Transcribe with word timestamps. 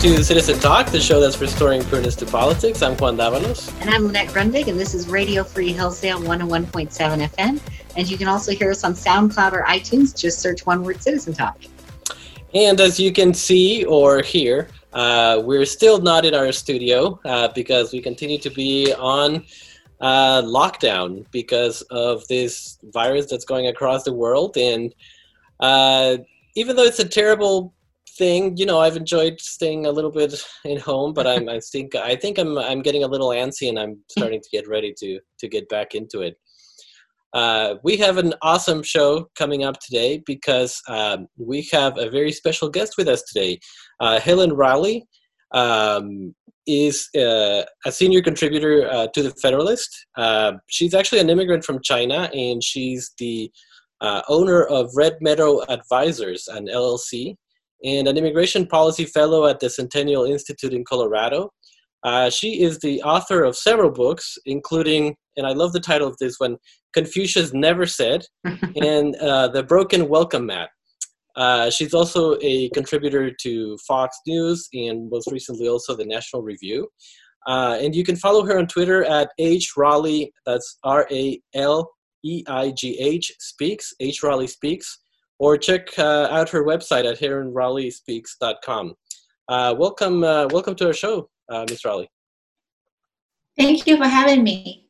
to 0.00 0.24
Citizen 0.24 0.58
Talk, 0.58 0.86
the 0.86 0.98
show 0.98 1.20
that's 1.20 1.42
restoring 1.42 1.82
prudence 1.82 2.16
to 2.16 2.24
politics. 2.24 2.80
I'm 2.80 2.96
Juan 2.96 3.18
Davalos. 3.18 3.70
And 3.82 3.90
I'm 3.90 4.06
Lynette 4.06 4.28
Grundig, 4.28 4.66
and 4.68 4.80
this 4.80 4.94
is 4.94 5.10
Radio 5.10 5.44
Free 5.44 5.74
Hillsdale 5.74 6.20
101.7 6.20 6.88
FM. 7.28 7.60
And 7.96 8.10
you 8.10 8.16
can 8.16 8.26
also 8.26 8.52
hear 8.52 8.70
us 8.70 8.82
on 8.82 8.94
SoundCloud 8.94 9.52
or 9.52 9.62
iTunes. 9.64 10.18
Just 10.18 10.38
search 10.38 10.64
one 10.64 10.84
word 10.84 11.02
Citizen 11.02 11.34
Talk. 11.34 11.60
And 12.54 12.80
as 12.80 12.98
you 12.98 13.12
can 13.12 13.34
see 13.34 13.84
or 13.84 14.22
hear, 14.22 14.68
uh, 14.94 15.42
we're 15.44 15.66
still 15.66 16.00
not 16.00 16.24
in 16.24 16.34
our 16.34 16.50
studio 16.50 17.20
uh, 17.26 17.48
because 17.54 17.92
we 17.92 18.00
continue 18.00 18.38
to 18.38 18.48
be 18.48 18.94
on 18.94 19.44
uh, 20.00 20.40
lockdown 20.40 21.30
because 21.30 21.82
of 21.90 22.26
this 22.26 22.78
virus 22.84 23.26
that's 23.26 23.44
going 23.44 23.66
across 23.66 24.04
the 24.04 24.14
world. 24.14 24.56
And 24.56 24.94
uh, 25.60 26.16
even 26.54 26.74
though 26.76 26.84
it's 26.84 27.00
a 27.00 27.08
terrible 27.08 27.74
thing, 28.20 28.54
you 28.58 28.66
know, 28.66 28.80
I've 28.80 28.98
enjoyed 28.98 29.40
staying 29.40 29.86
a 29.86 29.90
little 29.90 30.10
bit 30.10 30.34
in 30.64 30.78
home, 30.78 31.14
but 31.14 31.26
I'm, 31.26 31.48
I 31.56 31.60
think 31.72 31.94
I 31.94 32.14
think 32.14 32.38
I'm 32.38 32.52
I'm 32.58 32.82
getting 32.82 33.04
a 33.04 33.12
little 33.14 33.30
antsy, 33.30 33.68
and 33.68 33.78
I'm 33.78 33.94
starting 34.16 34.40
to 34.40 34.50
get 34.52 34.68
ready 34.68 34.94
to 35.00 35.18
to 35.40 35.48
get 35.48 35.68
back 35.68 35.94
into 35.94 36.20
it. 36.20 36.36
Uh, 37.32 37.76
we 37.84 37.96
have 37.96 38.16
an 38.18 38.34
awesome 38.42 38.82
show 38.82 39.28
coming 39.36 39.62
up 39.64 39.76
today 39.78 40.20
because 40.26 40.82
um, 40.88 41.28
we 41.38 41.68
have 41.72 41.96
a 41.96 42.10
very 42.10 42.32
special 42.32 42.68
guest 42.68 42.94
with 42.98 43.08
us 43.08 43.22
today. 43.22 43.58
Uh, 44.00 44.18
Helen 44.18 44.52
Raleigh 44.52 45.06
um, 45.52 46.34
is 46.66 47.08
uh, 47.16 47.62
a 47.86 47.92
senior 47.92 48.20
contributor 48.20 48.88
uh, 48.90 49.06
to 49.14 49.22
the 49.22 49.30
Federalist. 49.42 49.90
Uh, 50.16 50.52
she's 50.68 50.92
actually 50.92 51.20
an 51.20 51.30
immigrant 51.30 51.64
from 51.64 51.78
China, 51.82 52.28
and 52.34 52.64
she's 52.64 53.12
the 53.18 53.50
uh, 54.00 54.22
owner 54.28 54.64
of 54.64 54.90
Red 54.96 55.14
Meadow 55.20 55.62
Advisors, 55.68 56.48
an 56.48 56.66
LLC, 56.66 57.36
and 57.84 58.08
an 58.08 58.16
immigration 58.16 58.66
policy 58.66 59.04
fellow 59.04 59.46
at 59.46 59.60
the 59.60 59.70
Centennial 59.70 60.24
Institute 60.24 60.72
in 60.72 60.84
Colorado. 60.84 61.50
Uh, 62.02 62.30
she 62.30 62.62
is 62.62 62.78
the 62.78 63.02
author 63.02 63.44
of 63.44 63.56
several 63.56 63.90
books, 63.90 64.38
including, 64.46 65.14
and 65.36 65.46
I 65.46 65.52
love 65.52 65.72
the 65.72 65.80
title 65.80 66.08
of 66.08 66.16
this 66.18 66.36
one, 66.38 66.56
Confucius 66.94 67.52
Never 67.52 67.86
Said, 67.86 68.24
and 68.44 69.14
uh, 69.16 69.48
The 69.48 69.62
Broken 69.62 70.08
Welcome 70.08 70.46
Mat. 70.46 70.70
Uh, 71.36 71.70
she's 71.70 71.94
also 71.94 72.36
a 72.42 72.68
contributor 72.70 73.30
to 73.42 73.78
Fox 73.86 74.16
News 74.26 74.68
and 74.72 75.08
most 75.10 75.30
recently 75.30 75.68
also 75.68 75.94
the 75.94 76.04
National 76.04 76.42
Review. 76.42 76.88
Uh, 77.46 77.78
and 77.80 77.94
you 77.94 78.04
can 78.04 78.16
follow 78.16 78.44
her 78.44 78.58
on 78.58 78.66
Twitter 78.66 79.04
at 79.04 79.30
H 79.38 79.72
Raleigh, 79.76 80.32
that's 80.44 80.78
R 80.84 81.06
A 81.10 81.40
L 81.54 81.90
E 82.24 82.44
I 82.46 82.72
G 82.72 82.98
H 82.98 83.32
Speaks, 83.38 83.94
H 84.00 84.22
Raleigh 84.22 84.46
Speaks, 84.46 84.98
or 85.40 85.56
check 85.56 85.88
uh, 85.98 86.28
out 86.30 86.50
her 86.50 86.64
website 86.64 87.10
at 87.10 87.18
HelenRaleighSpeaks.com. 87.18 88.94
Uh, 89.48 89.74
welcome, 89.76 90.22
uh, 90.22 90.46
welcome 90.52 90.74
to 90.76 90.86
our 90.86 90.92
show, 90.92 91.28
uh, 91.48 91.64
Ms. 91.68 91.84
Raleigh. 91.84 92.10
Thank 93.58 93.86
you 93.86 93.96
for 93.96 94.06
having 94.06 94.44
me. 94.44 94.86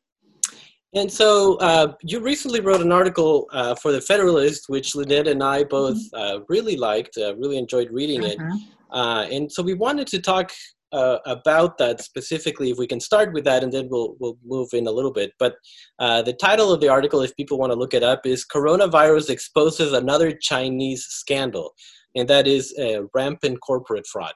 And 0.93 1.09
so 1.09 1.55
uh, 1.59 1.93
you 2.03 2.19
recently 2.19 2.59
wrote 2.59 2.81
an 2.81 2.91
article 2.91 3.47
uh, 3.53 3.75
for 3.75 3.93
the 3.93 4.01
Federalist, 4.01 4.65
which 4.67 4.93
Lynette 4.93 5.29
and 5.29 5.41
I 5.41 5.63
both 5.63 5.95
mm-hmm. 5.95 6.41
uh, 6.41 6.43
really 6.49 6.75
liked, 6.75 7.17
uh, 7.17 7.33
really 7.37 7.57
enjoyed 7.57 7.89
reading 7.89 8.23
it. 8.23 8.37
Mm-hmm. 8.37 8.93
Uh, 8.93 9.23
and 9.31 9.49
so 9.49 9.63
we 9.63 9.73
wanted 9.73 10.05
to 10.07 10.19
talk 10.19 10.51
uh, 10.91 11.19
about 11.25 11.77
that 11.77 12.01
specifically. 12.01 12.69
If 12.69 12.77
we 12.77 12.87
can 12.87 12.99
start 12.99 13.33
with 13.33 13.43
that, 13.45 13.63
and 13.63 13.71
then 13.71 13.87
we'll 13.89 14.15
we'll 14.19 14.37
move 14.45 14.69
in 14.73 14.87
a 14.87 14.91
little 14.91 15.11
bit. 15.11 15.31
But 15.39 15.55
the 15.99 16.35
title 16.39 16.71
of 16.71 16.81
the 16.81 16.89
article, 16.89 17.21
if 17.21 17.35
people 17.35 17.57
want 17.57 17.71
to 17.71 17.79
look 17.79 17.93
it 17.93 18.03
up, 18.03 18.25
is 18.25 18.45
"Coronavirus 18.45 19.29
Exposes 19.29 19.93
Another 19.93 20.31
Chinese 20.31 21.05
Scandal," 21.05 21.73
and 22.15 22.27
that 22.29 22.47
is 22.47 22.73
rampant 23.13 23.59
corporate 23.61 24.07
fraud. 24.07 24.33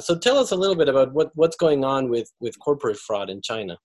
so 0.00 0.18
tell 0.18 0.38
us 0.38 0.52
a 0.52 0.56
little 0.56 0.76
bit 0.76 0.88
about 0.88 1.12
what, 1.12 1.30
what's 1.34 1.56
going 1.56 1.84
on 1.84 2.08
with, 2.08 2.30
with 2.40 2.58
corporate 2.58 2.98
fraud 2.98 3.30
in 3.30 3.40
China. 3.42 3.78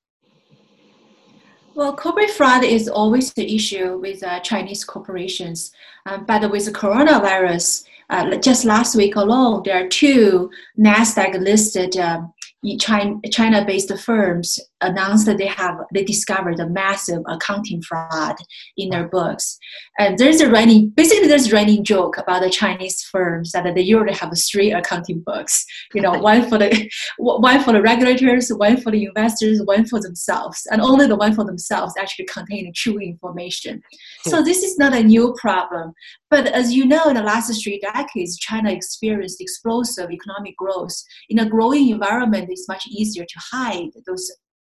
Well, 1.77 1.95
corporate 1.95 2.31
fraud 2.31 2.63
is 2.63 2.89
always 2.89 3.31
the 3.33 3.53
issue 3.53 3.99
with 3.99 4.23
uh, 4.23 4.39
Chinese 4.39 4.83
corporations. 4.83 5.71
Um, 6.07 6.25
but 6.25 6.49
with 6.49 6.65
the 6.65 6.71
coronavirus, 6.71 7.83
uh, 8.09 8.35
just 8.37 8.65
last 8.65 8.95
week 8.95 9.15
alone, 9.15 9.61
there 9.63 9.85
are 9.85 9.87
two 9.87 10.49
NASDAQ 10.79 11.39
listed 11.39 11.95
um, 11.97 12.33
China-based 12.79 13.95
firms 13.99 14.59
announced 14.81 15.25
that 15.25 15.37
they 15.37 15.47
have 15.47 15.77
they 15.93 16.03
discovered 16.03 16.59
a 16.59 16.69
massive 16.69 17.21
accounting 17.27 17.81
fraud 17.81 18.35
in 18.77 18.89
their 18.89 19.07
books, 19.07 19.57
and 19.99 20.17
there's 20.17 20.41
a 20.41 20.49
running 20.49 20.89
basically 20.89 21.27
there's 21.27 21.51
a 21.51 21.55
running 21.55 21.83
joke 21.83 22.17
about 22.17 22.41
the 22.41 22.49
Chinese 22.49 23.01
firms 23.03 23.51
that 23.51 23.63
they 23.75 23.81
usually 23.81 24.13
have 24.13 24.31
three 24.51 24.71
accounting 24.71 25.21
books. 25.25 25.65
You 25.93 26.01
know, 26.01 26.13
one 26.19 26.47
for 26.49 26.57
the 26.57 26.89
one 27.17 27.63
for 27.63 27.73
the 27.73 27.81
regulators, 27.81 28.49
one 28.49 28.77
for 28.77 28.91
the 28.91 29.05
investors, 29.05 29.61
one 29.63 29.85
for 29.85 30.01
themselves, 30.01 30.67
and 30.71 30.81
only 30.81 31.07
the 31.07 31.15
one 31.15 31.33
for 31.33 31.43
themselves 31.43 31.93
actually 31.97 32.25
contain 32.25 32.71
true 32.75 32.99
information. 32.99 33.81
So 34.23 34.39
hmm. 34.39 34.45
this 34.45 34.63
is 34.63 34.77
not 34.77 34.93
a 34.93 35.03
new 35.03 35.35
problem, 35.39 35.93
but 36.29 36.47
as 36.47 36.73
you 36.73 36.85
know, 36.85 37.05
in 37.05 37.15
the 37.15 37.23
last 37.23 37.47
three 37.63 37.79
decades, 37.79 38.37
China 38.37 38.71
experienced 38.71 39.41
explosive 39.41 40.11
economic 40.11 40.55
growth 40.57 40.95
in 41.29 41.39
a 41.39 41.49
growing 41.49 41.89
environment 41.89 42.47
it's 42.49 42.67
much 42.67 42.87
easier 42.87 43.25
to 43.25 43.39
hide 43.51 43.89
those 44.05 44.31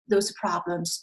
those 0.08 0.32
problems. 0.32 1.00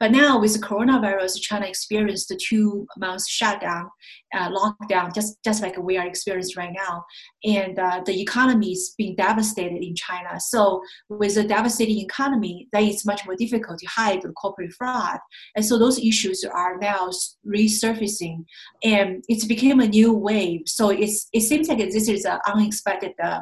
But 0.00 0.12
now 0.12 0.40
with 0.40 0.54
the 0.54 0.66
coronavirus, 0.66 1.40
China 1.40 1.66
experienced 1.66 2.28
the 2.28 2.36
two 2.36 2.86
months 2.96 3.28
shutdown, 3.28 3.88
uh, 4.34 4.50
lockdown, 4.50 5.14
just, 5.14 5.38
just 5.44 5.62
like 5.62 5.76
we 5.78 5.96
are 5.96 6.06
experiencing 6.06 6.62
right 6.62 6.74
now. 6.76 7.04
And 7.44 7.78
uh, 7.78 8.02
the 8.04 8.20
economy 8.20 8.72
is 8.72 8.94
being 8.96 9.16
devastated 9.16 9.82
in 9.82 9.94
China. 9.94 10.38
So 10.40 10.82
with 11.08 11.36
a 11.36 11.44
devastating 11.44 11.98
economy, 11.98 12.68
that 12.72 12.82
is 12.82 13.04
much 13.04 13.24
more 13.26 13.36
difficult 13.36 13.78
to 13.78 13.86
hide 13.86 14.22
the 14.22 14.30
corporate 14.32 14.72
fraud. 14.72 15.18
And 15.56 15.64
so 15.64 15.78
those 15.78 15.98
issues 15.98 16.44
are 16.44 16.78
now 16.78 17.10
resurfacing 17.46 18.44
and 18.82 19.24
it's 19.28 19.44
became 19.44 19.80
a 19.80 19.88
new 19.88 20.12
wave. 20.12 20.62
So 20.66 20.90
it's, 20.90 21.28
it 21.32 21.42
seems 21.42 21.68
like 21.68 21.78
this 21.78 22.08
is 22.08 22.24
an 22.24 22.38
unexpected 22.46 23.12
uh, 23.22 23.40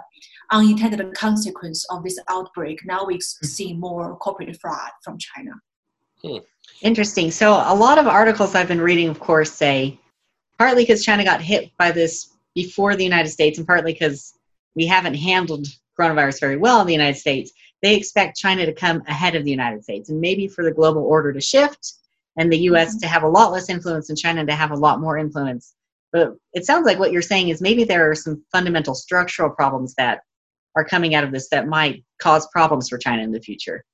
unintended 0.53 1.15
consequence 1.15 1.85
of 1.91 2.05
this 2.05 2.19
outbreak. 2.29 2.81
Now 2.85 3.05
we 3.05 3.15
hmm. 3.15 3.47
see 3.47 3.75
more 3.75 4.17
corporate 4.17 4.57
fraud 4.61 4.91
from 5.03 5.19
China. 5.19 5.53
Hmm. 6.23 6.39
Interesting. 6.83 7.31
So 7.31 7.53
a 7.55 7.75
lot 7.75 7.99
of 7.99 8.07
articles 8.07 8.55
I've 8.55 8.69
been 8.69 8.81
reading, 8.81 9.09
of 9.09 9.19
course, 9.19 9.53
say 9.53 9.99
partly 10.59 10.85
because 10.85 11.05
China 11.05 11.25
got 11.25 11.41
hit 11.41 11.71
by 11.77 11.91
this 11.91 12.35
before 12.55 12.95
the 12.95 13.05
United 13.05 13.31
States, 13.31 13.59
and 13.59 13.67
partly 13.67 13.93
because 13.93 14.35
we 14.77 14.87
haven't 14.87 15.15
handled 15.15 15.67
coronavirus 15.99 16.41
very 16.41 16.57
well 16.57 16.81
in 16.81 16.87
the 16.87 16.93
United 16.93 17.19
States. 17.19 17.53
They 17.83 17.97
expect 17.97 18.37
China 18.37 18.65
to 18.65 18.73
come 18.73 19.03
ahead 19.09 19.35
of 19.35 19.45
the 19.45 19.51
United 19.51 19.83
States, 19.83 20.09
and 20.09 20.21
maybe 20.21 20.47
for 20.47 20.63
the 20.63 20.71
global 20.71 21.03
order 21.03 21.33
to 21.33 21.41
shift, 21.41 21.95
and 22.37 22.53
the 22.53 22.59
U.S. 22.59 22.91
Mm-hmm. 22.91 23.01
to 23.01 23.09
have 23.09 23.23
a 23.25 23.29
lot 23.29 23.53
less 23.53 23.69
influence, 23.69 24.09
and 24.09 24.19
China 24.19 24.47
to 24.47 24.55
have 24.55 24.71
a 24.71 24.77
lot 24.77 25.01
more 25.01 25.19
influence. 25.19 25.75
But 26.13 26.37
it 26.53 26.65
sounds 26.67 26.87
like 26.87 26.99
what 26.99 27.11
you're 27.11 27.23
saying 27.23 27.49
is 27.49 27.61
maybe 27.61 27.85
there 27.85 28.11
are 28.11 28.15
some 28.15 28.45
fundamental 28.53 28.95
structural 28.95 29.51
problems 29.51 29.95
that 29.95 30.21
are 30.77 30.85
coming 30.85 31.15
out 31.15 31.25
of 31.25 31.33
this 31.33 31.49
that 31.51 31.67
might 31.67 32.05
cause 32.21 32.47
problems 32.49 32.89
for 32.89 32.99
China 32.99 33.23
in 33.23 33.33
the 33.33 33.41
future? 33.41 33.85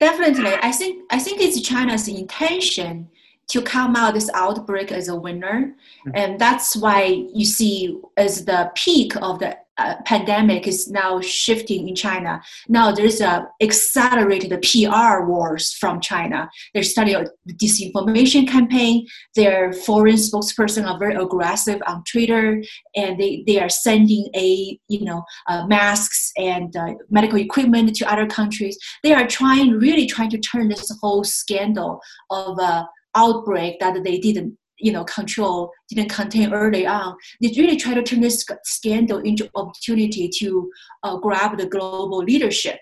Definitely, 0.00 0.52
I 0.62 0.72
think 0.72 1.04
I 1.10 1.18
think 1.18 1.40
it's 1.40 1.60
China's 1.60 2.08
intention 2.08 3.08
to 3.48 3.62
come 3.62 3.94
out 3.96 4.14
this 4.14 4.30
outbreak 4.34 4.90
as 4.90 5.08
a 5.08 5.14
winner, 5.16 5.74
mm-hmm. 6.06 6.10
and 6.14 6.40
that's 6.40 6.74
why 6.76 7.04
you 7.32 7.44
see 7.44 8.00
as 8.16 8.44
the 8.44 8.72
peak 8.74 9.14
of 9.16 9.38
the 9.38 9.56
uh, 9.82 9.96
pandemic 10.04 10.66
is 10.66 10.90
now 10.90 11.20
shifting 11.20 11.88
in 11.88 11.94
China. 11.94 12.40
Now 12.68 12.92
there's 12.92 13.20
a 13.20 13.46
accelerated 13.60 14.50
PR 14.62 15.24
wars 15.26 15.72
from 15.72 16.00
China. 16.00 16.48
They're 16.72 16.82
starting 16.82 17.16
a 17.16 17.24
disinformation 17.52 18.48
campaign. 18.48 19.06
Their 19.34 19.72
foreign 19.72 20.16
spokesperson 20.16 20.86
are 20.86 20.98
very 20.98 21.14
aggressive 21.14 21.80
on 21.86 22.04
Twitter, 22.04 22.62
and 22.94 23.18
they, 23.18 23.44
they 23.46 23.60
are 23.60 23.68
sending 23.68 24.28
a 24.34 24.78
you 24.88 25.04
know 25.04 25.22
uh, 25.48 25.66
masks 25.66 26.32
and 26.36 26.74
uh, 26.76 26.94
medical 27.10 27.38
equipment 27.38 27.94
to 27.96 28.12
other 28.12 28.26
countries. 28.26 28.78
They 29.02 29.12
are 29.12 29.26
trying 29.26 29.70
really 29.72 30.06
trying 30.06 30.30
to 30.30 30.38
turn 30.38 30.68
this 30.68 30.90
whole 31.00 31.24
scandal 31.24 32.00
of 32.30 32.58
uh, 32.58 32.84
outbreak 33.14 33.78
that 33.80 34.02
they 34.04 34.18
didn't 34.18 34.56
you 34.78 34.92
know 34.92 35.04
control 35.04 35.70
didn't 35.88 36.10
contain 36.10 36.52
early 36.52 36.86
on. 36.86 37.16
They 37.40 37.52
really 37.56 37.76
try 37.76 37.94
to 37.94 38.02
turn 38.02 38.20
this 38.20 38.44
scandal 38.64 39.18
into 39.18 39.48
opportunity 39.54 40.28
to 40.38 40.70
uh, 41.02 41.16
grab 41.16 41.58
the 41.58 41.66
global 41.66 42.18
leadership. 42.18 42.78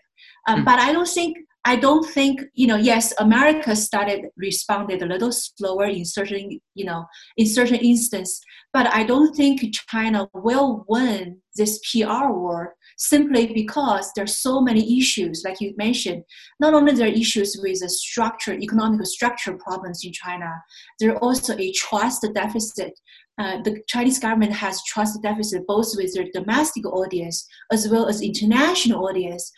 Um, 0.48 0.62
mm. 0.62 0.64
But 0.64 0.78
I 0.78 0.92
don't 0.92 1.08
think 1.08 1.37
I 1.64 1.76
don't 1.76 2.04
think 2.04 2.42
you 2.54 2.66
know. 2.66 2.76
Yes, 2.76 3.12
America 3.19 3.76
started 3.76 4.26
responded 4.37 5.02
a 5.02 5.06
little 5.06 5.32
slower 5.32 5.84
in 5.84 6.04
certain 6.04 6.60
you 6.75 6.84
know 6.84 7.06
in 7.37 7.46
certain 7.46 7.76
instance, 7.76 8.40
but 8.72 8.87
I 8.87 9.04
don't 9.04 9.34
think 9.34 9.62
China 9.88 10.28
will 10.32 10.84
win 10.88 11.38
this 11.56 11.78
PR 11.90 12.31
war 12.31 12.75
simply 13.00 13.52
because 13.52 14.12
there 14.14 14.25
are 14.25 14.38
so 14.47 14.61
many 14.61 14.99
issues, 14.99 15.43
like 15.44 15.61
you 15.61 15.75
mentioned. 15.76 16.23
Not 16.61 16.75
only 16.75 16.93
there 16.93 17.08
are 17.08 17.12
issues 17.12 17.58
with 17.61 17.81
the 17.81 17.88
structure, 17.88 18.52
economic 18.52 19.05
structure 19.06 19.56
problems 19.56 20.05
in 20.05 20.12
China, 20.12 20.50
there 20.99 21.12
are 21.12 21.19
also 21.19 21.56
a 21.56 21.73
trust 21.73 22.26
deficit 22.35 22.93
uh, 23.38 23.62
the 23.62 23.81
Chinese 23.88 24.19
government 24.19 24.52
has 24.52 24.85
trust 24.85 25.23
deficit 25.23 25.67
both 25.67 25.88
with 25.97 26.12
their 26.12 26.26
domestic 26.35 26.85
audience 26.85 27.47
as 27.73 27.88
well 27.88 28.06
as 28.06 28.20
international 28.20 29.06
audience 29.06 29.50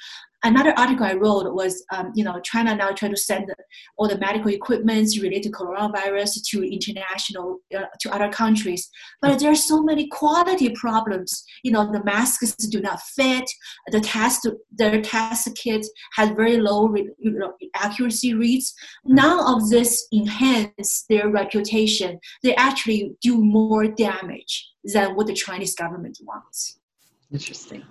another 0.44 0.72
article 0.76 1.06
I 1.06 1.14
wrote 1.14 1.52
was, 1.54 1.84
um, 1.92 2.12
you 2.14 2.24
know, 2.24 2.40
China 2.40 2.74
now 2.74 2.90
trying 2.90 3.12
to 3.12 3.20
send 3.20 3.52
all 3.96 4.08
the 4.08 4.18
medical 4.18 4.50
equipments 4.50 5.18
related 5.18 5.44
to 5.44 5.50
coronavirus 5.50 6.42
to 6.50 6.62
international, 6.62 7.58
uh, 7.76 7.84
to 8.00 8.14
other 8.14 8.28
countries. 8.28 8.90
But 9.20 9.38
there 9.38 9.50
are 9.50 9.56
so 9.56 9.82
many 9.82 10.08
quality 10.08 10.70
problems. 10.70 11.44
You 11.62 11.72
know, 11.72 11.90
the 11.90 12.04
masks 12.04 12.54
do 12.56 12.80
not 12.80 13.00
fit. 13.00 13.48
The 13.88 14.00
test, 14.00 14.46
their 14.70 15.00
test 15.00 15.48
kits 15.56 15.90
has 16.14 16.30
very 16.30 16.58
low 16.58 16.86
re, 16.86 17.08
accuracy 17.74 18.34
rates. 18.34 18.74
None 19.04 19.40
of 19.54 19.70
this 19.70 20.06
enhance 20.12 21.04
their 21.08 21.28
reputation. 21.28 22.18
They 22.42 22.54
actually 22.56 23.14
do 23.22 23.38
more 23.38 23.86
damage 23.86 24.70
than 24.84 25.14
what 25.14 25.26
the 25.26 25.34
Chinese 25.34 25.74
government 25.74 26.18
wants. 26.22 26.78
Interesting 27.32 27.82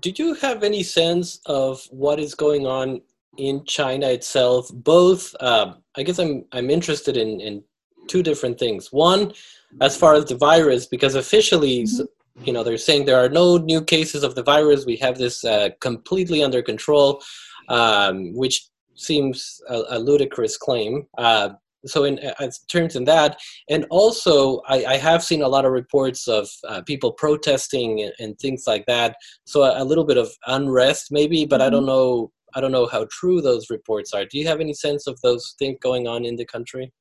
do 0.00 0.12
you 0.16 0.34
have 0.34 0.62
any 0.62 0.82
sense 0.82 1.40
of 1.46 1.86
what 1.90 2.18
is 2.18 2.34
going 2.34 2.66
on 2.66 3.00
in 3.36 3.64
China 3.64 4.08
itself? 4.08 4.70
Both, 4.72 5.34
uh, 5.40 5.74
I 5.96 6.02
guess 6.02 6.18
I'm 6.18 6.44
I'm 6.52 6.70
interested 6.70 7.16
in 7.16 7.40
in 7.40 7.62
two 8.08 8.22
different 8.22 8.58
things. 8.58 8.92
One, 8.92 9.32
as 9.80 9.96
far 9.96 10.14
as 10.14 10.26
the 10.26 10.36
virus, 10.36 10.86
because 10.86 11.14
officially, 11.14 11.84
mm-hmm. 11.84 12.44
you 12.44 12.52
know, 12.52 12.62
they're 12.62 12.78
saying 12.78 13.04
there 13.04 13.22
are 13.24 13.28
no 13.28 13.56
new 13.56 13.82
cases 13.82 14.22
of 14.22 14.34
the 14.34 14.42
virus. 14.42 14.86
We 14.86 14.96
have 14.96 15.18
this 15.18 15.44
uh, 15.44 15.70
completely 15.80 16.42
under 16.42 16.62
control, 16.62 17.22
um, 17.68 18.34
which 18.34 18.68
seems 18.94 19.60
a, 19.68 19.82
a 19.90 19.98
ludicrous 19.98 20.56
claim. 20.56 21.06
Uh, 21.18 21.50
so 21.86 22.04
in, 22.04 22.18
uh, 22.18 22.34
in 22.40 22.50
terms 22.68 22.96
in 22.96 23.04
that 23.04 23.38
and 23.68 23.86
also 23.90 24.60
I, 24.68 24.84
I, 24.84 24.96
have 24.96 25.22
seen 25.22 25.42
a 25.42 25.48
lot 25.48 25.64
of 25.64 25.72
reports 25.72 26.28
of 26.28 26.48
uh, 26.68 26.82
people 26.82 27.12
protesting 27.12 28.02
and, 28.02 28.12
and, 28.18 28.38
things 28.38 28.64
like 28.66 28.84
that 28.86 29.16
so 29.44 29.62
a, 29.62 29.82
a, 29.82 29.84
little 29.84 30.04
bit 30.04 30.18
of 30.18 30.30
unrest 30.46 31.08
maybe 31.10 31.44
but 31.44 31.60
mm-hmm. 31.60 31.66
i 31.66 31.70
don't 31.70 31.80
mm-hmm. 31.80 31.88
know 31.88 32.32
i 32.54 32.60
don't 32.60 32.72
know 32.72 32.86
how 32.86 33.06
true 33.10 33.40
those 33.40 33.70
reports 33.70 34.12
are 34.12 34.24
do 34.24 34.38
you 34.38 34.46
have 34.46 34.60
any 34.60 34.74
sense 34.74 35.06
of 35.06 35.18
those 35.22 35.54
things 35.58 35.78
going 35.80 36.06
on 36.06 36.24
in 36.24 36.36
the 36.36 36.44
country 36.44 36.92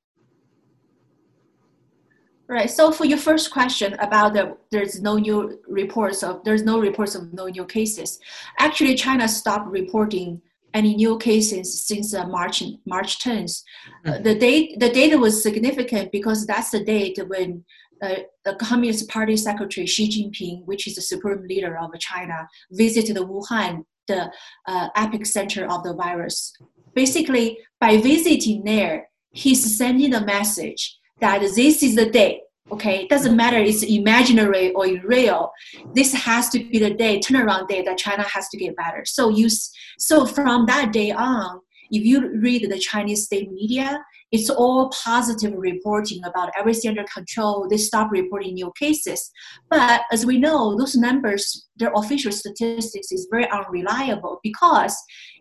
Right. 2.47 2.69
So 2.69 2.91
for 2.91 3.05
your 3.05 3.17
first 3.17 3.51
question 3.51 3.95
about 3.95 4.35
the 4.35 4.55
there's 4.69 5.01
no 5.01 5.17
new 5.17 5.59
reports 5.67 6.21
of 6.21 6.43
there's 6.43 6.61
no 6.61 6.79
reports 6.79 7.15
of 7.15 7.33
no 7.33 7.47
new 7.47 7.65
cases. 7.65 8.19
Actually, 8.59 8.93
China 8.93 9.27
stopped 9.27 9.67
reporting 9.67 10.41
any 10.75 10.93
new 10.95 11.17
cases 11.17 11.87
since 11.87 12.13
uh, 12.13 12.27
March 12.27 12.61
March 12.85 13.19
10th. 13.23 13.63
Uh, 14.05 14.11
mm-hmm. 14.11 14.23
the 14.23 14.35
date 14.35 14.79
the 14.79 14.89
data 14.89 15.17
was 15.17 15.41
significant 15.41 16.11
because 16.11 16.45
that's 16.45 16.71
the 16.71 16.83
date 16.83 17.17
when 17.27 17.63
uh, 18.01 18.19
the 18.43 18.55
Communist 18.55 19.07
Party 19.09 19.37
Secretary 19.37 19.87
Xi 19.87 20.05
Jinping, 20.13 20.65
which 20.65 20.85
is 20.85 20.95
the 20.95 21.01
supreme 21.01 21.47
leader 21.47 21.77
of 21.77 21.97
China, 21.99 22.47
visited 22.71 23.15
Wuhan, 23.15 23.85
the 24.07 24.29
uh, 24.67 24.89
epicenter 24.97 25.63
of 25.73 25.83
the 25.83 25.93
virus. 25.93 26.53
Basically, 26.93 27.57
by 27.79 27.97
visiting 27.97 28.63
there, 28.65 29.07
he's 29.31 29.77
sending 29.77 30.13
a 30.13 30.25
message 30.25 30.97
that 31.21 31.39
this 31.41 31.81
is 31.81 31.95
the 31.95 32.09
day 32.09 32.41
okay 32.71 33.03
it 33.03 33.09
doesn't 33.09 33.35
matter 33.35 33.57
it's 33.57 33.83
imaginary 33.83 34.71
or 34.73 34.85
real. 35.03 35.51
This 35.93 36.13
has 36.13 36.49
to 36.49 36.59
be 36.59 36.79
the 36.79 36.93
day 36.93 37.19
turnaround 37.19 37.67
day 37.67 37.81
that 37.83 37.97
china 37.97 38.23
has 38.23 38.49
to 38.49 38.57
get 38.57 38.75
better. 38.75 39.03
So 39.05 39.29
you 39.29 39.49
so 39.97 40.25
from 40.25 40.65
that 40.65 40.91
day 40.91 41.11
on 41.11 41.59
if 41.91 42.03
you 42.03 42.39
read 42.39 42.69
the 42.69 42.79
chinese 42.79 43.25
state 43.25 43.51
media 43.51 44.03
it's 44.31 44.49
all 44.49 44.91
positive 45.03 45.53
reporting 45.55 46.19
about 46.25 46.51
everything 46.57 46.89
under 46.89 47.05
control. 47.13 47.67
They 47.69 47.77
stop 47.77 48.11
reporting 48.11 48.55
new 48.55 48.71
cases. 48.77 49.31
But 49.69 50.01
as 50.11 50.25
we 50.25 50.37
know 50.39 50.75
those 50.77 50.95
numbers 50.95 51.67
their 51.77 51.91
official 51.95 52.31
statistics 52.31 53.11
is 53.11 53.27
very 53.29 53.49
unreliable 53.49 54.39
because 54.43 54.95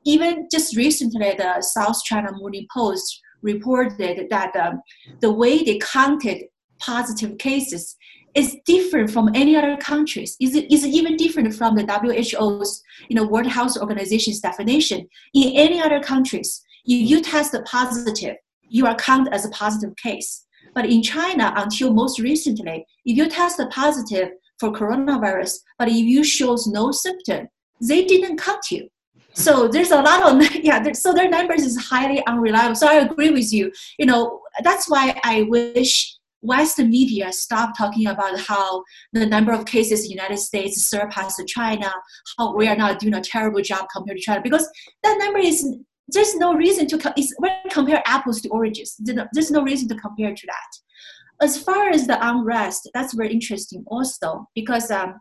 even 0.04 0.46
just 0.52 0.76
recently 0.76 1.34
the 1.36 1.60
south 1.60 2.02
china 2.04 2.30
morning 2.32 2.66
post 2.72 3.20
reported 3.42 4.26
that 4.30 4.56
um, 4.56 4.80
the 5.20 5.32
way 5.32 5.62
they 5.62 5.78
counted 5.78 6.44
positive 6.84 7.38
cases 7.38 7.96
is 8.34 8.56
different 8.66 9.10
from 9.10 9.30
any 9.34 9.56
other 9.56 9.76
countries. 9.76 10.36
Is 10.40 10.54
is 10.56 10.86
even 10.86 11.16
different 11.16 11.54
from 11.54 11.76
the 11.76 11.84
WHO's, 11.84 12.82
you 13.08 13.16
know, 13.16 13.26
World 13.26 13.46
Health 13.46 13.76
Organization's 13.76 14.40
definition. 14.40 15.08
In 15.34 15.52
any 15.54 15.80
other 15.80 16.00
countries, 16.00 16.62
if 16.84 17.08
you 17.10 17.20
test 17.20 17.56
positive, 17.64 18.36
you 18.68 18.86
are 18.86 18.96
counted 18.96 19.32
as 19.32 19.44
a 19.46 19.50
positive 19.50 19.94
case. 19.96 20.46
But 20.74 20.86
in 20.86 21.02
China, 21.02 21.52
until 21.56 21.92
most 21.92 22.18
recently, 22.18 22.84
if 23.04 23.16
you 23.16 23.28
test 23.28 23.60
positive 23.70 24.30
for 24.58 24.72
coronavirus, 24.72 25.60
but 25.78 25.88
if 25.88 25.94
you 25.94 26.24
shows 26.24 26.66
no 26.66 26.90
symptom, 26.90 27.48
they 27.80 28.04
didn't 28.04 28.38
count 28.38 28.70
you. 28.70 28.88
So 29.34 29.68
there's 29.68 29.90
a 29.90 30.00
lot 30.00 30.22
of 30.22 30.54
yeah. 30.64 30.92
So 30.92 31.12
their 31.12 31.28
numbers 31.28 31.62
is 31.62 31.76
highly 31.76 32.24
unreliable. 32.26 32.76
So 32.76 32.88
I 32.88 32.94
agree 32.94 33.30
with 33.30 33.52
you. 33.52 33.72
You 33.98 34.06
know 34.06 34.40
that's 34.62 34.88
why 34.88 35.20
I 35.24 35.42
wish 35.42 36.13
Western 36.44 36.90
media 36.90 37.32
stop 37.32 37.76
talking 37.76 38.06
about 38.06 38.38
how 38.38 38.84
the 39.12 39.26
number 39.26 39.52
of 39.52 39.64
cases 39.64 40.02
in 40.02 40.08
the 40.08 40.14
United 40.14 40.36
States 40.36 40.86
surpass 40.86 41.40
China, 41.46 41.90
how 42.36 42.54
we 42.54 42.68
are 42.68 42.76
not 42.76 42.98
doing 42.98 43.14
a 43.14 43.20
terrible 43.20 43.62
job 43.62 43.86
compared 43.92 44.18
to 44.18 44.22
China, 44.22 44.42
because 44.42 44.68
that 45.02 45.16
number 45.18 45.38
is 45.38 45.66
there's 46.08 46.36
no 46.36 46.52
reason 46.54 46.86
to 46.86 47.14
it's, 47.16 47.34
when 47.38 47.52
compare 47.70 48.02
apples 48.06 48.42
to 48.42 48.48
oranges. 48.50 48.94
There's 48.98 49.50
no 49.50 49.62
reason 49.62 49.88
to 49.88 49.94
compare 49.94 50.34
to 50.34 50.46
that. 50.46 51.44
As 51.44 51.62
far 51.62 51.88
as 51.88 52.06
the 52.06 52.18
unrest, 52.28 52.90
that's 52.92 53.14
very 53.14 53.32
interesting 53.32 53.82
also 53.86 54.46
because 54.54 54.90
um, 54.90 55.18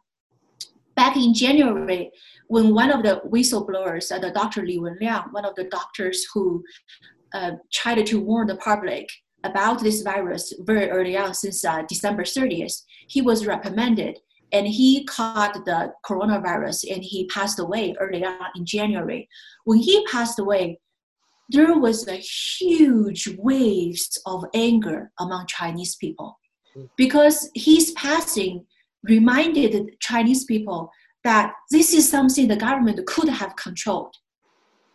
back 0.95 1.15
in 1.15 1.33
January, 1.33 2.11
when 2.47 2.73
one 2.73 2.91
of 2.91 3.01
the 3.01 3.21
whistleblowers, 3.25 4.11
uh, 4.11 4.19
the 4.19 4.31
Dr. 4.31 4.63
Li 4.65 4.77
Wenliang, 4.77 5.31
one 5.31 5.45
of 5.45 5.55
the 5.55 5.63
doctors 5.65 6.25
who 6.33 6.63
uh, 7.33 7.51
tried 7.71 8.05
to 8.05 8.19
warn 8.19 8.47
the 8.47 8.57
public 8.57 9.07
about 9.43 9.81
this 9.81 10.01
virus 10.01 10.53
very 10.59 10.89
early 10.89 11.17
on, 11.17 11.33
since 11.33 11.63
uh, 11.65 11.83
December 11.87 12.23
30th. 12.23 12.81
He 13.07 13.21
was 13.21 13.45
reprimanded 13.45 14.19
and 14.51 14.67
he 14.67 15.03
caught 15.05 15.65
the 15.65 15.91
coronavirus 16.05 16.93
and 16.93 17.03
he 17.03 17.25
passed 17.27 17.59
away 17.59 17.95
early 17.99 18.23
on 18.23 18.37
in 18.55 18.65
January. 18.65 19.27
When 19.65 19.79
he 19.79 20.05
passed 20.05 20.39
away, 20.39 20.79
there 21.49 21.77
was 21.77 22.07
a 22.07 22.15
huge 22.15 23.27
waves 23.37 24.21
of 24.25 24.45
anger 24.53 25.11
among 25.19 25.47
Chinese 25.47 25.95
people 25.95 26.39
because 26.97 27.49
his 27.55 27.91
passing 27.91 28.65
reminded 29.03 29.99
Chinese 29.99 30.45
people 30.45 30.89
that 31.23 31.53
this 31.71 31.93
is 31.93 32.09
something 32.09 32.47
the 32.47 32.55
government 32.55 33.05
could 33.07 33.29
have 33.29 33.55
controlled 33.55 34.15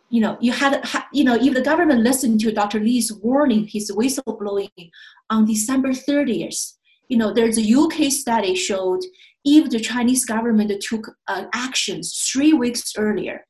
you 0.09 0.21
know, 0.21 0.37
you 0.41 0.51
had, 0.51 0.83
you 1.13 1.23
know, 1.23 1.35
if 1.35 1.53
the 1.53 1.61
government 1.61 2.01
listened 2.01 2.39
to 2.41 2.51
Dr. 2.51 2.79
Li's 2.79 3.13
warning, 3.13 3.67
his 3.67 3.91
whistleblowing 3.91 4.89
on 5.29 5.45
December 5.45 5.89
30th, 5.89 6.73
you 7.07 7.17
know, 7.17 7.31
there's 7.31 7.57
a 7.57 7.73
UK 7.73 8.11
study 8.11 8.55
showed 8.55 9.01
if 9.45 9.69
the 9.69 9.79
Chinese 9.79 10.25
government 10.25 10.71
took 10.81 11.11
uh, 11.27 11.45
actions 11.53 12.29
three 12.31 12.53
weeks 12.53 12.93
earlier, 12.97 13.45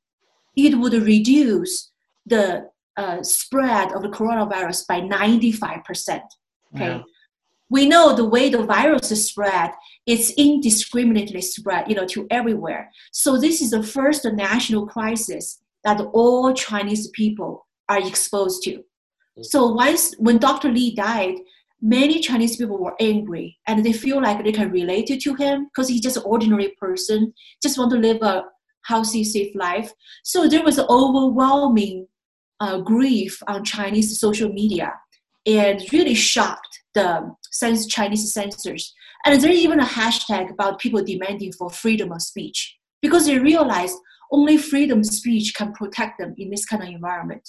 it 0.56 0.78
would 0.78 0.94
reduce 0.94 1.92
the 2.26 2.70
uh, 2.98 3.24
spread 3.24 3.92
of 3.94 4.02
the 4.02 4.10
coronavirus 4.10 4.86
by 4.88 5.02
95%. 5.02 6.22
Okay. 6.76 7.02
We 7.70 7.88
know 7.88 8.16
the 8.16 8.26
way 8.26 8.50
the 8.50 8.64
virus 8.64 9.12
is 9.12 9.28
spread, 9.28 9.72
it's 10.06 10.32
indiscriminately 10.32 11.42
spread, 11.42 11.88
you 11.88 11.96
know, 11.96 12.08
to 12.08 12.28
everywhere. 12.32 12.92
So 13.12 13.40
this 13.40 13.62
is 13.62 13.72
the 13.72 13.84
first 13.84 14.26
national 14.26 14.88
crisis 14.88 15.62
that 15.84 16.02
all 16.14 16.54
Chinese 16.54 17.10
people 17.10 17.68
are 17.88 18.00
exposed 18.00 18.64
to. 18.64 18.72
Mm. 19.38 19.46
So 19.46 19.68
once 19.68 20.14
when 20.18 20.38
Dr. 20.38 20.72
Li 20.72 20.94
died, 20.96 21.36
many 21.82 22.20
Chinese 22.20 22.58
people 22.58 22.78
were 22.78 22.96
angry 23.00 23.58
and 23.68 23.86
they 23.86 23.94
feel 23.94 24.22
like 24.22 24.44
they 24.44 24.52
can 24.52 24.72
relate 24.72 25.08
to 25.08 25.34
him 25.36 25.66
because 25.66 25.88
he's 25.88 26.02
just 26.02 26.18
an 26.18 26.24
ordinary 26.26 26.76
person, 26.80 27.34
just 27.62 27.78
want 27.78 27.92
to 27.92 27.98
live 27.98 28.22
a 28.22 28.44
healthy, 28.86 29.24
safe 29.24 29.56
life. 29.56 29.92
So 30.24 30.48
there 30.48 30.64
was 30.64 30.80
overwhelming 30.80 32.08
uh, 32.60 32.80
grief 32.80 33.42
on 33.48 33.64
Chinese 33.64 34.20
social 34.20 34.52
media 34.52 34.94
and 35.46 35.82
really 35.94 36.16
shocked 36.16 36.80
the 36.94 37.32
sense 37.52 37.88
Chinese 37.88 38.34
censors. 38.34 38.94
And 39.26 39.42
there's 39.42 39.56
even 39.56 39.80
a 39.80 39.86
hashtag 39.86 40.52
about 40.52 40.80
people 40.80 41.04
demanding 41.04 41.52
for 41.54 41.70
freedom 41.70 42.12
of 42.12 42.22
speech 42.22 42.78
because 43.02 43.26
they 43.26 43.40
realized 43.40 43.98
only 44.32 44.58
freedom 44.58 45.00
of 45.00 45.06
speech 45.06 45.54
can 45.56 45.74
protect 45.74 46.20
them 46.20 46.34
in 46.38 46.50
this 46.50 46.66
kind 46.66 46.84
of 46.84 46.90
environment. 46.90 47.48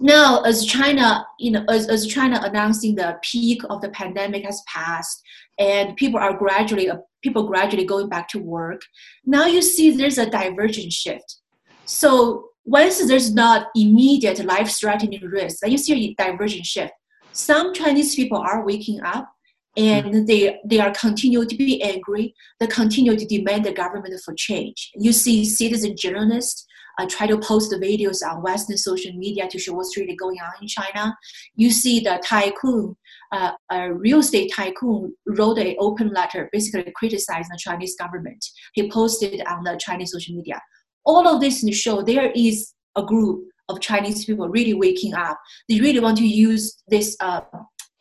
Now, 0.00 0.42
as 0.42 0.64
China, 0.64 1.26
you 1.38 1.50
know, 1.50 1.64
as, 1.68 1.88
as 1.88 2.06
China 2.06 2.40
announcing 2.42 2.94
the 2.94 3.18
peak 3.22 3.62
of 3.68 3.80
the 3.80 3.90
pandemic 3.90 4.44
has 4.44 4.62
passed, 4.66 5.20
and 5.58 5.96
people 5.96 6.18
are 6.18 6.32
gradually 6.32 6.88
people 7.22 7.46
gradually 7.46 7.84
going 7.84 8.08
back 8.08 8.28
to 8.28 8.38
work, 8.38 8.80
now 9.26 9.46
you 9.46 9.60
see 9.60 9.90
there's 9.90 10.16
a 10.16 10.30
divergent 10.30 10.92
shift. 10.92 11.36
So 11.84 12.46
once 12.64 13.04
there's 13.06 13.34
not 13.34 13.66
immediate 13.74 14.42
life-threatening 14.44 15.22
risk, 15.26 15.58
then 15.60 15.72
you 15.72 15.78
see 15.78 15.92
a 16.18 16.22
divergent 16.22 16.64
shift. 16.64 16.92
Some 17.32 17.74
Chinese 17.74 18.14
people 18.14 18.38
are 18.38 18.64
waking 18.64 19.02
up 19.02 19.30
and 19.76 20.26
they 20.26 20.58
they 20.64 20.80
are 20.80 20.92
continue 20.92 21.44
to 21.44 21.56
be 21.56 21.82
angry. 21.82 22.34
They 22.58 22.66
continue 22.66 23.16
to 23.16 23.26
demand 23.26 23.64
the 23.64 23.72
government 23.72 24.20
for 24.24 24.34
change. 24.34 24.90
You 24.94 25.12
see, 25.12 25.44
citizen 25.44 25.94
journalists 25.96 26.66
uh, 26.98 27.06
try 27.08 27.26
to 27.26 27.38
post 27.38 27.70
the 27.70 27.76
videos 27.76 28.18
on 28.28 28.42
Western 28.42 28.76
social 28.76 29.12
media 29.12 29.48
to 29.48 29.58
show 29.58 29.72
what's 29.74 29.96
really 29.96 30.16
going 30.16 30.38
on 30.42 30.52
in 30.60 30.68
China. 30.68 31.16
You 31.54 31.70
see 31.70 32.00
the 32.00 32.20
tycoon, 32.24 32.96
uh, 33.32 33.52
a 33.70 33.92
real 33.92 34.18
estate 34.18 34.52
tycoon, 34.54 35.14
wrote 35.26 35.58
an 35.58 35.76
open 35.78 36.12
letter 36.12 36.48
basically 36.52 36.92
criticizing 36.96 37.50
the 37.50 37.58
Chinese 37.58 37.96
government. 37.96 38.44
He 38.74 38.90
posted 38.90 39.40
on 39.46 39.64
the 39.64 39.78
Chinese 39.80 40.12
social 40.12 40.34
media. 40.34 40.60
All 41.04 41.26
of 41.26 41.40
this 41.40 41.62
to 41.62 41.72
show 41.72 42.02
there 42.02 42.30
is 42.32 42.74
a 42.96 43.02
group 43.02 43.44
of 43.68 43.80
Chinese 43.80 44.24
people 44.24 44.48
really 44.48 44.74
waking 44.74 45.14
up. 45.14 45.38
They 45.68 45.80
really 45.80 46.00
want 46.00 46.18
to 46.18 46.26
use 46.26 46.82
this 46.88 47.16
uh, 47.20 47.42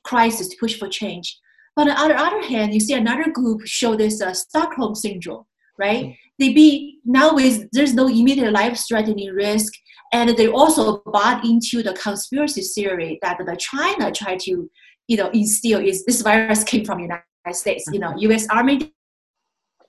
crisis 0.03 0.47
to 0.49 0.57
push 0.59 0.77
for 0.77 0.89
change. 0.89 1.37
But 1.75 1.89
on 1.89 2.09
the 2.09 2.19
other 2.19 2.43
hand, 2.43 2.73
you 2.73 2.79
see 2.79 2.93
another 2.93 3.31
group 3.31 3.65
show 3.65 3.95
this 3.95 4.21
uh, 4.21 4.33
Stockholm 4.33 4.95
syndrome, 4.95 5.45
right? 5.77 6.05
Mm. 6.05 6.17
They 6.39 6.53
be 6.53 6.99
now 7.05 7.35
with 7.35 7.67
there's 7.71 7.93
no 7.93 8.07
immediate 8.07 8.51
life-threatening 8.51 9.29
risk, 9.33 9.73
and 10.13 10.29
they 10.37 10.47
also 10.47 11.01
bought 11.05 11.45
into 11.45 11.83
the 11.83 11.93
conspiracy 11.93 12.61
theory 12.61 13.19
that 13.21 13.37
the 13.37 13.55
China 13.57 14.11
tried 14.11 14.39
to, 14.41 14.69
you 15.07 15.17
know, 15.17 15.29
instill 15.29 15.79
is 15.79 16.05
this 16.05 16.21
virus 16.21 16.63
came 16.63 16.85
from 16.85 16.99
United 16.99 17.23
States. 17.51 17.85
You 17.91 17.99
know, 17.99 18.13
U.S. 18.17 18.47
Army 18.49 18.93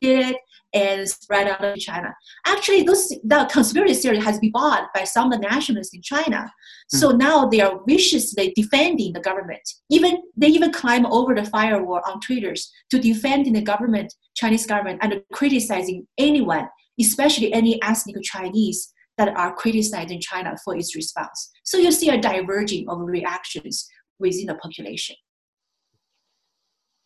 it, 0.00 0.36
and 0.72 1.08
spread 1.08 1.48
out 1.48 1.64
of 1.64 1.78
China. 1.78 2.14
Actually, 2.46 2.82
those 2.82 3.08
the 3.24 3.48
conspiracy 3.50 4.00
theory 4.00 4.20
has 4.20 4.38
been 4.38 4.52
bought 4.52 4.88
by 4.94 5.04
some 5.04 5.32
of 5.32 5.40
the 5.40 5.48
nationalists 5.48 5.94
in 5.94 6.02
China. 6.02 6.50
So 6.88 7.10
mm. 7.10 7.18
now 7.18 7.46
they 7.46 7.60
are 7.60 7.80
viciously 7.86 8.52
defending 8.54 9.12
the 9.12 9.20
government. 9.20 9.62
Even 9.90 10.22
they 10.36 10.48
even 10.48 10.72
climb 10.72 11.06
over 11.06 11.34
the 11.34 11.44
firewall 11.44 12.00
on 12.06 12.20
Twitters 12.20 12.70
to 12.90 12.98
defend 12.98 13.46
the 13.54 13.62
government, 13.62 14.12
Chinese 14.36 14.66
government, 14.66 15.00
and 15.02 15.22
criticizing 15.32 16.06
anyone, 16.18 16.68
especially 17.00 17.52
any 17.52 17.82
ethnic 17.82 18.16
Chinese 18.22 18.92
that 19.18 19.36
are 19.36 19.54
criticizing 19.54 20.20
China 20.20 20.54
for 20.64 20.76
its 20.76 20.94
response. 20.94 21.50
So 21.64 21.78
you 21.78 21.92
see 21.92 22.08
a 22.08 22.20
diverging 22.20 22.88
of 22.88 23.00
reactions 23.00 23.88
within 24.18 24.46
the 24.46 24.54
population. 24.54 25.16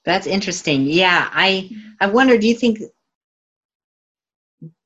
That's 0.04 0.26
interesting. 0.26 0.82
Yeah, 0.82 1.28
I 1.32 1.70
I 2.00 2.06
wonder. 2.06 2.36
Do 2.36 2.46
you 2.46 2.54
think 2.54 2.78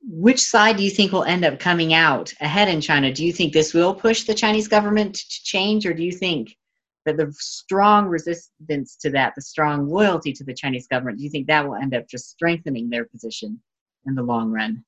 which 0.03 0.41
side 0.41 0.77
do 0.77 0.83
you 0.83 0.91
think 0.91 1.13
will 1.13 1.25
end 1.25 1.45
up 1.45 1.59
coming 1.59 1.93
out 1.93 2.33
ahead 2.41 2.69
in 2.69 2.81
China? 2.81 3.13
Do 3.13 3.25
you 3.25 3.33
think 3.33 3.53
this 3.53 3.75
will 3.75 3.95
push 3.95 4.25
the 4.25 4.35
Chinese 4.35 4.69
government 4.69 5.15
to 5.17 5.43
change, 5.45 5.87
or 5.87 5.93
do 5.93 6.03
you 6.03 6.13
think 6.13 6.57
that 7.05 7.17
the 7.17 7.33
strong 7.39 8.07
resistance 8.07 8.97
to 8.97 9.11
that, 9.11 9.35
the 9.35 9.43
strong 9.43 9.89
loyalty 9.89 10.33
to 10.33 10.45
the 10.45 10.55
Chinese 10.55 10.87
government, 10.87 11.19
do 11.19 11.25
you 11.25 11.31
think 11.31 11.47
that 11.47 11.67
will 11.67 11.75
end 11.75 11.95
up 11.95 12.09
just 12.09 12.31
strengthening 12.31 12.89
their 12.89 13.05
position 13.05 13.61
in 14.07 14.15
the 14.15 14.23
long 14.23 14.51
run? 14.51 14.85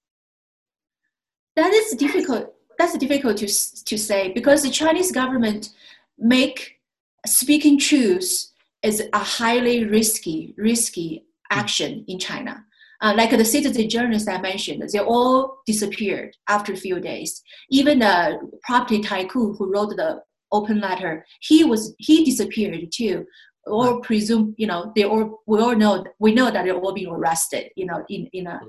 That 1.57 1.73
is 1.73 1.93
difficult. 1.97 2.55
That's 2.79 2.97
difficult 2.97 3.37
to 3.39 3.47
to 3.47 3.99
say 3.99 4.33
because 4.33 4.63
the 4.63 4.71
Chinese 4.71 5.13
government 5.13 5.71
make 6.19 6.81
speaking 7.27 7.79
truth 7.79 8.50
is 8.83 9.03
a 9.13 9.19
highly 9.19 9.85
risky 9.85 10.55
risky 10.57 11.25
action 11.51 12.05
in 12.09 12.19
China 12.19 12.65
uh, 13.03 13.15
like 13.17 13.31
the 13.31 13.45
citizen 13.45 13.89
journalists 13.89 14.29
I 14.29 14.41
mentioned, 14.41 14.83
they 14.93 14.99
all 14.99 15.63
disappeared 15.67 16.37
after 16.49 16.73
a 16.73 16.77
few 16.77 17.01
days. 17.01 17.43
Even 17.71 18.01
the 18.01 18.39
property 18.63 19.01
tycoon 19.01 19.57
who 19.59 19.73
wrote 19.73 19.97
the 19.97 20.21
open 20.53 20.81
letter, 20.81 21.25
he 21.41 21.65
was 21.65 21.95
he 21.99 22.25
disappeared 22.25 22.77
too. 22.93 23.25
Or 23.67 24.01
presume, 24.01 24.55
you 24.57 24.67
know, 24.67 24.91
they 24.97 25.05
all 25.05 25.43
we 25.47 25.61
all 25.61 25.77
know 25.77 26.05
we 26.19 26.35
know 26.35 26.51
that 26.51 26.65
they're 26.65 26.75
all 26.77 26.95
being 26.95 27.13
arrested, 27.13 27.71
you 27.77 27.87
know, 27.87 28.05
in 28.09 28.27
in 28.33 28.47
a 28.47 28.61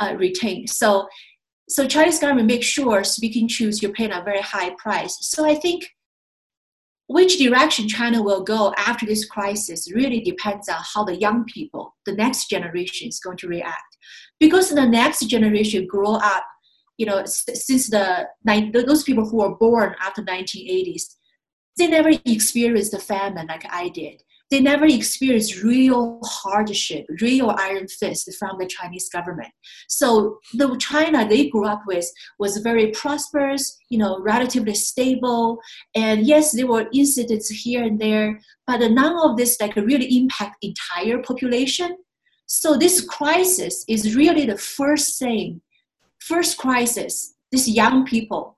uh, 0.00 0.14
retained. 0.14 0.70
So, 0.70 1.06
so 1.68 1.86
Chinese 1.86 2.18
government 2.18 2.48
make 2.48 2.62
sure 2.62 3.04
speaking 3.04 3.46
truth, 3.46 3.82
you're 3.82 3.92
paying 3.92 4.12
a 4.12 4.22
very 4.24 4.40
high 4.40 4.70
price. 4.78 5.16
So 5.20 5.46
I 5.46 5.54
think 5.54 5.86
which 7.08 7.38
direction 7.38 7.88
China 7.88 8.22
will 8.22 8.42
go 8.42 8.72
after 8.76 9.06
this 9.06 9.24
crisis 9.24 9.90
really 9.92 10.20
depends 10.20 10.68
on 10.68 10.76
how 10.94 11.04
the 11.04 11.18
young 11.18 11.44
people, 11.46 11.96
the 12.04 12.12
next 12.12 12.48
generation, 12.50 13.08
is 13.08 13.18
going 13.18 13.38
to 13.38 13.48
react. 13.48 13.96
Because 14.38 14.68
the 14.68 14.86
next 14.86 15.20
generation 15.26 15.86
grow 15.86 16.14
up, 16.16 16.44
you 16.98 17.06
know, 17.06 17.24
since 17.24 17.88
the 17.88 18.28
those 18.72 19.04
people 19.04 19.26
who 19.26 19.38
were 19.38 19.56
born 19.56 19.94
after 20.00 20.22
1980s, 20.22 21.14
they 21.78 21.86
never 21.86 22.10
experienced 22.26 22.92
the 22.92 22.98
famine 22.98 23.46
like 23.46 23.64
I 23.70 23.88
did 23.88 24.22
they 24.50 24.60
never 24.60 24.86
experienced 24.86 25.62
real 25.62 26.20
hardship, 26.24 27.06
real 27.20 27.50
iron 27.58 27.86
fist 27.86 28.30
from 28.38 28.56
the 28.58 28.66
Chinese 28.66 29.08
government. 29.08 29.50
So 29.88 30.38
the 30.54 30.76
China 30.78 31.28
they 31.28 31.48
grew 31.48 31.66
up 31.66 31.82
with 31.86 32.10
was 32.38 32.56
very 32.58 32.88
prosperous, 32.88 33.76
you 33.90 33.98
know, 33.98 34.20
relatively 34.20 34.74
stable. 34.74 35.58
And 35.94 36.26
yes, 36.26 36.52
there 36.52 36.66
were 36.66 36.88
incidents 36.94 37.48
here 37.48 37.82
and 37.82 38.00
there, 38.00 38.40
but 38.66 38.78
none 38.90 39.18
of 39.18 39.36
this 39.36 39.60
like 39.60 39.76
really 39.76 40.16
impact 40.16 40.56
entire 40.62 41.18
population. 41.18 41.98
So 42.46 42.76
this 42.76 43.04
crisis 43.04 43.84
is 43.88 44.16
really 44.16 44.46
the 44.46 44.56
first 44.56 45.18
thing, 45.18 45.60
first 46.20 46.56
crisis, 46.56 47.34
this 47.52 47.68
young 47.68 48.06
people, 48.06 48.56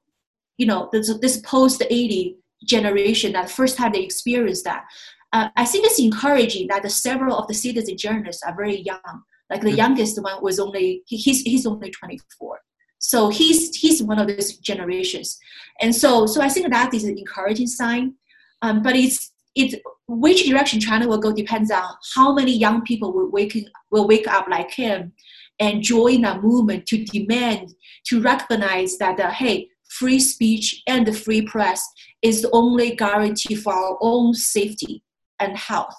you 0.56 0.66
know, 0.66 0.88
this, 0.92 1.12
this 1.20 1.38
post 1.38 1.82
80 1.88 2.36
generation 2.64 3.32
that 3.32 3.50
first 3.50 3.76
time 3.76 3.92
they 3.92 4.02
experienced 4.02 4.64
that 4.64 4.84
uh, 5.32 5.48
I 5.56 5.64
think 5.64 5.86
it's 5.86 6.00
encouraging 6.00 6.68
that 6.68 6.90
several 6.90 7.36
of 7.36 7.46
the 7.46 7.54
citizen 7.54 7.96
journalists 7.96 8.42
are 8.42 8.54
very 8.54 8.80
young. 8.80 9.22
Like 9.48 9.62
the 9.62 9.68
mm-hmm. 9.68 9.76
youngest 9.76 10.22
one 10.22 10.42
was 10.42 10.58
only 10.58 11.02
he's 11.06 11.42
he's 11.42 11.66
only 11.66 11.90
24. 11.90 12.60
So 12.98 13.30
he's 13.30 13.74
he's 13.76 14.02
one 14.02 14.18
of 14.18 14.28
those 14.28 14.56
generations, 14.58 15.38
and 15.80 15.94
so 15.94 16.26
so 16.26 16.40
I 16.40 16.48
think 16.48 16.70
that 16.70 16.94
is 16.94 17.04
an 17.04 17.18
encouraging 17.18 17.66
sign. 17.66 18.14
Um, 18.62 18.82
but 18.82 18.94
it's 18.94 19.32
it 19.54 19.80
which 20.06 20.46
direction 20.46 20.80
China 20.80 21.08
will 21.08 21.18
go 21.18 21.32
depends 21.32 21.70
on 21.70 21.82
how 22.14 22.32
many 22.32 22.56
young 22.56 22.82
people 22.82 23.12
will 23.12 23.30
wake 23.30 23.56
will 23.90 24.06
wake 24.06 24.28
up 24.28 24.46
like 24.48 24.70
him 24.70 25.12
and 25.58 25.82
join 25.82 26.24
a 26.24 26.40
movement 26.40 26.86
to 26.86 27.04
demand 27.04 27.74
to 28.06 28.20
recognize 28.20 28.98
that 28.98 29.18
uh, 29.18 29.30
hey 29.30 29.68
free 29.88 30.20
speech 30.20 30.82
and 30.86 31.06
the 31.06 31.12
free 31.12 31.42
press 31.42 31.84
is 32.22 32.42
the 32.42 32.50
only 32.52 32.94
guarantee 32.94 33.56
for 33.56 33.72
our 33.72 33.98
own 34.00 34.34
safety 34.34 35.02
and 35.40 35.56
health. 35.56 35.94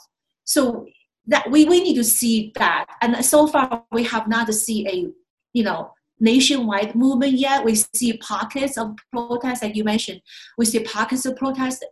So 0.45 0.85
that 1.27 1.49
we, 1.49 1.65
we 1.65 1.81
need 1.81 1.95
to 1.95 2.03
see 2.03 2.51
that. 2.55 2.85
And 3.01 3.23
so 3.23 3.47
far 3.47 3.83
we 3.91 4.03
have 4.05 4.27
not 4.27 4.53
seen 4.53 4.87
a 4.87 5.07
you 5.53 5.63
know 5.63 5.93
nationwide 6.19 6.95
movement 6.95 7.33
yet. 7.33 7.65
We 7.65 7.75
see 7.75 8.17
pockets 8.17 8.77
of 8.77 8.95
protests, 9.11 9.63
like 9.63 9.75
you 9.75 9.83
mentioned. 9.83 10.21
We 10.57 10.65
see 10.65 10.79
pockets 10.79 11.25
of 11.25 11.35
protests 11.35 11.83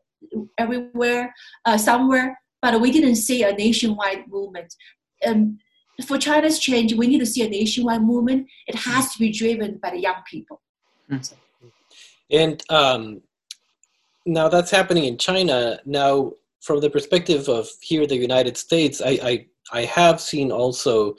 everywhere, 0.57 1.33
uh, 1.65 1.77
somewhere, 1.77 2.39
but 2.61 2.79
we 2.79 2.91
didn't 2.91 3.15
see 3.15 3.43
a 3.43 3.51
nationwide 3.53 4.27
movement. 4.27 4.73
And 5.23 5.59
for 6.05 6.17
China's 6.17 6.59
change, 6.59 6.93
we 6.93 7.07
need 7.07 7.19
to 7.19 7.25
see 7.25 7.45
a 7.45 7.49
nationwide 7.49 8.03
movement. 8.03 8.47
It 8.67 8.75
has 8.75 9.11
to 9.13 9.19
be 9.19 9.31
driven 9.31 9.79
by 9.81 9.91
the 9.91 9.99
young 9.99 10.21
people. 10.29 10.61
Mm. 11.11 11.33
And 12.31 12.63
um, 12.69 13.21
now 14.25 14.47
that's 14.47 14.71
happening 14.71 15.05
in 15.05 15.17
China. 15.17 15.79
Now, 15.85 16.33
from 16.61 16.79
the 16.79 16.89
perspective 16.89 17.47
of 17.47 17.67
here 17.81 18.05
the 18.05 18.17
United 18.17 18.57
States, 18.57 19.01
I 19.01 19.19
I, 19.31 19.45
I 19.71 19.81
have 19.85 20.19
seen 20.19 20.51
also 20.51 21.15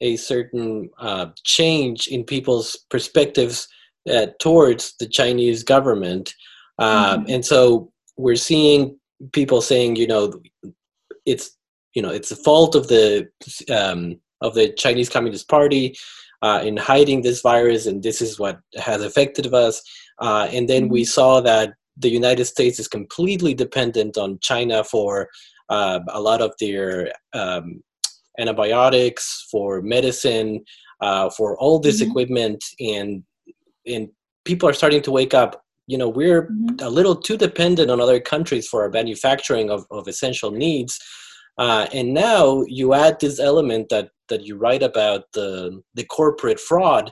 a 0.00 0.16
certain 0.16 0.90
uh, 0.98 1.26
change 1.44 2.08
in 2.08 2.24
people's 2.24 2.76
perspectives 2.90 3.68
uh, 4.10 4.26
towards 4.38 4.94
the 5.00 5.08
Chinese 5.08 5.62
government, 5.62 6.34
um, 6.78 7.20
mm-hmm. 7.20 7.30
and 7.32 7.44
so 7.44 7.92
we're 8.16 8.36
seeing 8.36 8.98
people 9.32 9.60
saying, 9.60 9.96
you 9.96 10.06
know, 10.06 10.40
it's 11.24 11.56
you 11.94 12.02
know 12.02 12.10
it's 12.10 12.28
the 12.28 12.36
fault 12.36 12.74
of 12.74 12.88
the 12.88 13.28
um, 13.70 14.20
of 14.40 14.54
the 14.54 14.72
Chinese 14.74 15.08
Communist 15.08 15.48
Party 15.48 15.96
uh, 16.42 16.62
in 16.64 16.76
hiding 16.76 17.22
this 17.22 17.40
virus, 17.40 17.86
and 17.86 18.02
this 18.02 18.20
is 18.20 18.38
what 18.38 18.60
has 18.76 19.02
affected 19.02 19.52
us. 19.52 19.82
Uh, 20.18 20.48
and 20.52 20.68
then 20.68 20.84
mm-hmm. 20.84 20.92
we 20.92 21.04
saw 21.04 21.40
that 21.40 21.74
the 21.96 22.10
United 22.10 22.44
States 22.44 22.78
is 22.78 22.88
completely 22.88 23.54
dependent 23.54 24.16
on 24.18 24.38
China 24.40 24.84
for 24.84 25.28
uh, 25.68 26.00
a 26.12 26.20
lot 26.20 26.40
of 26.40 26.52
their 26.60 27.12
um, 27.32 27.82
antibiotics, 28.38 29.46
for 29.50 29.82
medicine, 29.82 30.64
uh, 31.00 31.30
for 31.30 31.58
all 31.58 31.78
this 31.78 32.00
mm-hmm. 32.00 32.10
equipment, 32.10 32.64
and 32.80 33.22
and 33.86 34.08
people 34.44 34.68
are 34.68 34.74
starting 34.74 35.02
to 35.02 35.10
wake 35.10 35.34
up. 35.34 35.62
You 35.86 35.98
know, 35.98 36.08
we're 36.08 36.44
mm-hmm. 36.44 36.76
a 36.80 36.90
little 36.90 37.16
too 37.16 37.36
dependent 37.36 37.90
on 37.90 38.00
other 38.00 38.20
countries 38.20 38.68
for 38.68 38.82
our 38.82 38.90
manufacturing 38.90 39.70
of, 39.70 39.86
of 39.90 40.08
essential 40.08 40.50
needs. 40.50 40.98
Uh, 41.58 41.86
and 41.92 42.12
now 42.12 42.62
you 42.66 42.92
add 42.92 43.18
this 43.20 43.40
element 43.40 43.88
that 43.88 44.10
that 44.28 44.44
you 44.44 44.56
write 44.56 44.82
about 44.82 45.24
the 45.32 45.82
the 45.94 46.04
corporate 46.04 46.60
fraud 46.60 47.10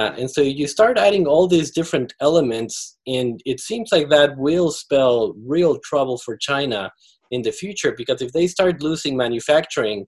uh, 0.00 0.14
and 0.18 0.30
so 0.30 0.40
you 0.40 0.66
start 0.66 0.96
adding 0.96 1.26
all 1.26 1.46
these 1.46 1.70
different 1.70 2.14
elements, 2.20 2.96
and 3.06 3.38
it 3.44 3.60
seems 3.60 3.90
like 3.92 4.08
that 4.08 4.30
will 4.38 4.70
spell 4.70 5.34
real 5.46 5.78
trouble 5.90 6.16
for 6.16 6.38
China 6.38 6.90
in 7.30 7.42
the 7.42 7.52
future 7.52 7.92
because 7.94 8.22
if 8.22 8.32
they 8.32 8.46
start 8.46 8.82
losing 8.82 9.14
manufacturing, 9.14 10.06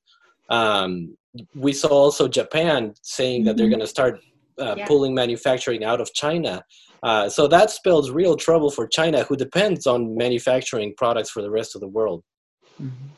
um, 0.49 1.15
we 1.55 1.75
saw 1.75 1.91
also 1.91 2.27
Japan 2.27 2.95
saying 3.03 3.41
mm-hmm. 3.41 3.49
that 3.49 3.57
they're 3.59 3.67
mm-hmm. 3.67 3.73
going 3.73 3.81
to 3.81 3.87
start 3.99 4.19
uh, 4.59 4.77
yeah. 4.79 4.87
pulling 4.87 5.15
manufacturing 5.15 5.85
out 5.85 6.01
of 6.01 6.11
China. 6.15 6.63
Uh, 7.03 7.29
so 7.29 7.47
that 7.47 7.71
spells 7.71 8.11
real 8.11 8.35
trouble 8.35 8.71
for 8.71 8.87
China, 8.87 9.25
who 9.25 9.37
depends 9.37 9.87
on 9.87 10.17
manufacturing 10.17 10.95
products 10.97 11.31
for 11.31 11.43
the 11.43 11.51
rest 11.51 11.75
of 11.75 11.83
the 11.83 11.89
world. 11.89 12.23
Mm-hmm. 12.81 13.09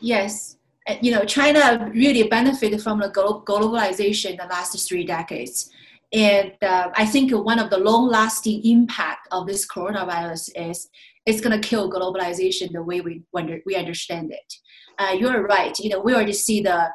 Yes, 0.00 0.56
you 1.00 1.12
know, 1.12 1.24
China 1.24 1.90
really 1.94 2.24
benefited 2.24 2.82
from 2.82 3.00
the 3.00 3.08
globalization 3.08 4.32
in 4.32 4.36
the 4.36 4.50
last 4.50 4.86
three 4.86 5.04
decades. 5.04 5.70
And 6.12 6.52
uh, 6.62 6.90
I 6.94 7.06
think 7.06 7.30
one 7.32 7.58
of 7.58 7.70
the 7.70 7.78
long-lasting 7.78 8.64
impact 8.64 9.28
of 9.30 9.46
this 9.46 9.66
coronavirus 9.66 10.50
is 10.56 10.88
it's 11.26 11.40
going 11.40 11.58
to 11.58 11.68
kill 11.68 11.90
globalization 11.90 12.72
the 12.72 12.82
way 12.82 13.00
we 13.00 13.22
we 13.64 13.76
understand 13.76 14.32
it. 14.32 14.54
Uh, 14.98 15.12
you're 15.12 15.44
right. 15.44 15.78
You 15.78 15.90
know, 15.90 16.00
we 16.00 16.14
already 16.14 16.32
see 16.32 16.60
the 16.62 16.90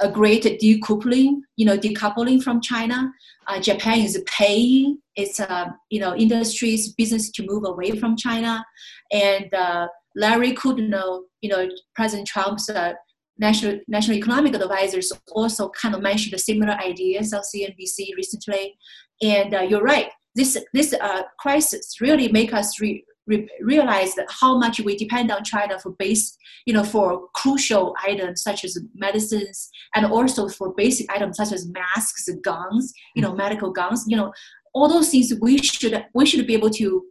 a 0.00 0.10
great 0.10 0.44
decoupling, 0.44 1.40
you 1.56 1.64
know, 1.64 1.78
decoupling 1.78 2.42
from 2.42 2.60
China. 2.60 3.10
Uh, 3.46 3.58
Japan 3.60 4.00
is 4.00 4.22
paying 4.26 4.98
its, 5.14 5.40
uh, 5.40 5.66
you 5.90 6.00
know, 6.00 6.14
industries, 6.14 6.92
business 6.92 7.30
to 7.30 7.42
move 7.46 7.64
away 7.64 7.92
from 7.92 8.16
China. 8.16 8.64
And 9.10 9.52
uh, 9.54 9.88
Larry 10.14 10.52
Kudlow, 10.52 11.22
you 11.40 11.48
know, 11.48 11.68
President 11.94 12.28
Trump's 12.28 12.68
uh, 12.68 12.92
national 13.38 13.80
national 13.88 14.16
economic 14.16 14.54
advisors 14.54 15.12
also 15.32 15.68
kind 15.70 15.94
of 15.94 16.02
mentioned 16.02 16.40
similar 16.40 16.72
ideas 16.72 17.32
on 17.32 17.42
CNBC 17.42 18.16
recently. 18.16 18.76
And 19.22 19.54
uh, 19.54 19.62
you're 19.62 19.82
right. 19.82 20.10
This 20.34 20.58
this 20.72 20.92
uh, 20.92 21.22
crisis 21.38 22.00
really 22.00 22.28
make 22.28 22.52
us 22.52 22.80
re- 22.80 23.04
re- 23.26 23.48
realize 23.60 24.14
that 24.14 24.26
how 24.28 24.58
much 24.58 24.80
we 24.80 24.96
depend 24.96 25.30
on 25.30 25.44
China 25.44 25.78
for 25.78 25.92
base, 25.92 26.36
you 26.66 26.74
know, 26.74 26.84
for 26.84 27.28
crucial 27.34 27.94
items 28.06 28.42
such 28.42 28.64
as 28.64 28.78
medicines, 28.94 29.70
and 29.94 30.06
also 30.06 30.48
for 30.48 30.74
basic 30.74 31.10
items 31.10 31.36
such 31.36 31.52
as 31.52 31.68
masks, 31.68 32.28
guns, 32.42 32.92
you 33.14 33.22
know, 33.22 33.34
medical 33.34 33.70
guns. 33.70 34.04
You 34.06 34.16
know, 34.16 34.32
all 34.74 34.88
those 34.88 35.10
things 35.10 35.32
we 35.40 35.58
should 35.58 36.04
we 36.14 36.26
should 36.26 36.46
be 36.46 36.54
able 36.54 36.70
to 36.70 37.02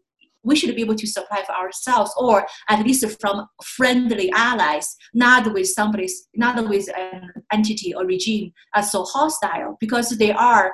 we 0.46 0.56
should 0.56 0.76
be 0.76 0.82
able 0.82 0.96
to 0.96 1.08
supply 1.08 1.44
for 1.46 1.54
ourselves 1.54 2.12
or 2.18 2.46
at 2.70 2.86
least 2.86 3.04
from 3.20 3.46
friendly 3.64 4.32
allies 4.34 4.96
not 5.14 5.52
with 5.54 5.68
somebody's 5.68 6.28
not 6.36 6.70
with 6.70 6.88
an 6.98 7.30
entity 7.52 7.94
or 7.94 8.06
regime 8.06 8.52
as 8.76 8.92
so 8.92 9.04
hostile 9.04 9.78
because 9.80 10.10
they 10.18 10.32
are 10.32 10.74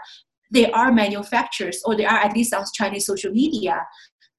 they 0.51 0.69
are 0.71 0.91
manufacturers 0.91 1.81
or 1.85 1.95
they 1.95 2.05
are 2.05 2.19
at 2.19 2.35
least 2.35 2.53
on 2.53 2.63
chinese 2.73 3.05
social 3.05 3.31
media 3.31 3.81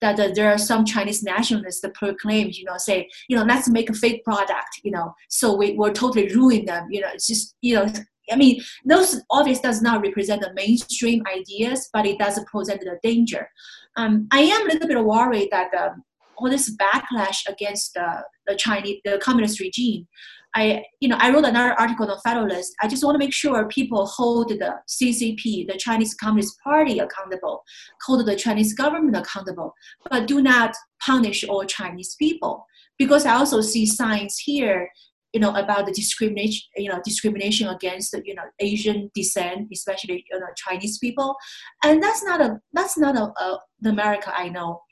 that 0.02 0.18
uh, 0.20 0.28
there 0.34 0.52
are 0.52 0.58
some 0.58 0.84
Chinese 0.84 1.22
nationalists 1.22 1.80
that 1.80 1.94
proclaim, 1.94 2.50
you 2.52 2.64
know, 2.64 2.76
say, 2.76 3.08
you 3.28 3.36
know, 3.36 3.44
let's 3.44 3.68
make 3.68 3.88
a 3.88 3.94
fake 3.94 4.22
product, 4.24 4.80
you 4.82 4.90
know, 4.90 5.14
so 5.30 5.56
we 5.56 5.74
will 5.74 5.92
totally 5.92 6.28
ruin 6.34 6.66
them. 6.66 6.88
You 6.90 7.00
know, 7.02 7.08
it's 7.14 7.28
just, 7.28 7.54
you 7.62 7.76
know, 7.76 7.90
I 8.30 8.36
mean, 8.36 8.62
those 8.84 9.20
obviously 9.30 9.62
does 9.62 9.82
not 9.82 10.02
represent 10.02 10.42
the 10.42 10.52
mainstream 10.54 11.22
ideas, 11.32 11.88
but 11.92 12.06
it 12.06 12.18
does 12.18 12.38
present 12.44 12.80
the 12.80 12.98
danger. 13.02 13.48
Um, 13.96 14.28
I 14.32 14.40
am 14.40 14.70
a 14.70 14.72
little 14.72 14.88
bit 14.88 15.04
worried 15.04 15.48
that 15.50 15.72
um, 15.74 16.02
all 16.36 16.50
this 16.50 16.74
backlash 16.76 17.40
against 17.48 17.96
uh, 17.96 18.22
the 18.46 18.56
Chinese, 18.56 19.00
the 19.04 19.18
communist 19.22 19.60
regime 19.60 20.06
I, 20.54 20.84
you 21.00 21.08
know, 21.08 21.16
I 21.18 21.30
wrote 21.30 21.44
another 21.44 21.72
article 21.80 22.10
on 22.10 22.18
Federalist. 22.20 22.74
I 22.82 22.88
just 22.88 23.02
want 23.02 23.14
to 23.14 23.18
make 23.18 23.32
sure 23.32 23.66
people 23.68 24.06
hold 24.06 24.50
the 24.50 24.74
CCP, 24.86 25.66
the 25.66 25.78
Chinese 25.78 26.14
Communist 26.14 26.56
Party, 26.62 26.98
accountable, 26.98 27.62
hold 28.04 28.26
the 28.26 28.36
Chinese 28.36 28.74
government 28.74 29.16
accountable, 29.16 29.72
but 30.10 30.26
do 30.26 30.42
not 30.42 30.74
punish 31.04 31.44
all 31.44 31.64
Chinese 31.64 32.14
people. 32.18 32.66
Because 32.98 33.24
I 33.24 33.34
also 33.34 33.62
see 33.62 33.86
signs 33.86 34.38
here, 34.38 34.90
you 35.32 35.40
know, 35.40 35.54
about 35.54 35.86
the 35.86 35.92
discrimination, 35.92 36.62
you 36.76 36.88
know, 36.88 37.00
discrimination 37.04 37.68
against, 37.68 38.14
you 38.24 38.34
know, 38.34 38.42
Asian 38.60 39.10
descent, 39.14 39.68
especially 39.72 40.24
you 40.30 40.38
know 40.38 40.46
Chinese 40.56 40.98
people, 40.98 41.36
and 41.84 42.02
that's 42.02 42.22
not 42.22 42.40
a 42.40 42.60
that's 42.72 42.98
not 42.98 43.16
a, 43.16 43.32
a 43.42 43.58
America 43.84 44.32
I 44.36 44.48
know. 44.48 44.82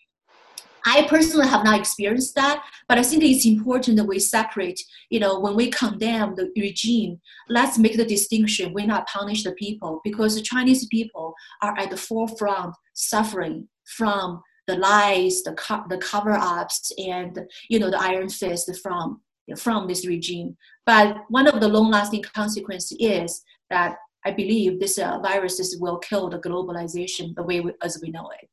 I 0.87 1.07
personally 1.09 1.47
have 1.47 1.65
not 1.65 1.79
experienced 1.79 2.35
that, 2.37 2.65
but 2.89 2.99
I 2.99 3.03
think 3.03 3.23
it's 3.23 3.45
important 3.45 3.97
that 3.99 4.05
we 4.05 4.19
separate, 4.19 4.81
you 5.11 5.21
know, 5.21 5.39
when 5.39 5.55
we 5.55 5.71
condemn 5.71 6.35
the 6.35 6.51
regime, 6.57 7.21
let's 7.49 7.79
make 7.79 7.97
the 7.97 8.05
distinction. 8.05 8.73
We 8.73 8.87
not 8.87 9.07
punish 9.07 9.45
the 9.45 9.53
people 9.53 10.01
because 10.05 10.35
the 10.35 10.43
Chinese 10.43 10.87
people 10.87 11.35
are 11.63 11.77
at 11.79 11.91
the 11.91 11.97
forefront 11.97 12.75
suffering 12.95 13.69
from 13.97 14.41
the 14.67 14.77
lies, 14.77 15.43
the, 15.43 15.53
co- 15.53 15.85
the 15.89 15.99
cover-ups, 15.99 16.93
and, 16.99 17.39
you 17.69 17.79
know, 17.79 17.91
the 17.91 18.01
iron 18.01 18.29
fist 18.29 18.71
from, 18.83 19.21
from 19.57 19.89
this 19.89 20.07
regime. 20.07 20.57
But 20.87 21.19
one 21.29 21.47
of 21.47 21.61
the 21.61 21.69
long-lasting 21.69 22.25
consequences 22.35 22.97
is 23.01 23.43
that 23.71 23.97
I 24.25 24.33
believe 24.33 24.81
this 24.81 24.99
uh, 24.99 25.19
viruses 25.21 25.79
will 25.81 25.99
kill 25.99 26.29
the 26.29 26.39
globalization 26.39 27.35
the 27.35 27.43
way 27.43 27.61
we, 27.61 27.73
as 27.83 27.99
we 28.03 28.11
know 28.11 28.31
it. 28.41 28.49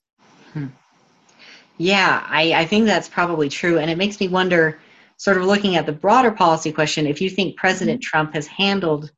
Hmm. 0.53 0.67
Yeah, 1.77 2.25
I, 2.27 2.53
I 2.53 2.65
think 2.65 2.85
that's 2.85 3.09
probably 3.09 3.49
true. 3.49 3.77
And 3.79 3.91
it 3.91 3.97
makes 3.97 4.19
me 4.19 4.27
wonder, 4.27 4.79
sort 5.17 5.37
of 5.37 5.43
looking 5.43 5.75
at 5.75 5.85
the 5.85 5.91
broader 5.91 6.31
policy 6.31 6.71
question, 6.71 7.05
if 7.05 7.21
you 7.21 7.29
think 7.29 7.57
President 7.57 8.01
mm-hmm. 8.01 8.07
Trump 8.09 8.33
has 8.33 8.47
handled 8.47 9.11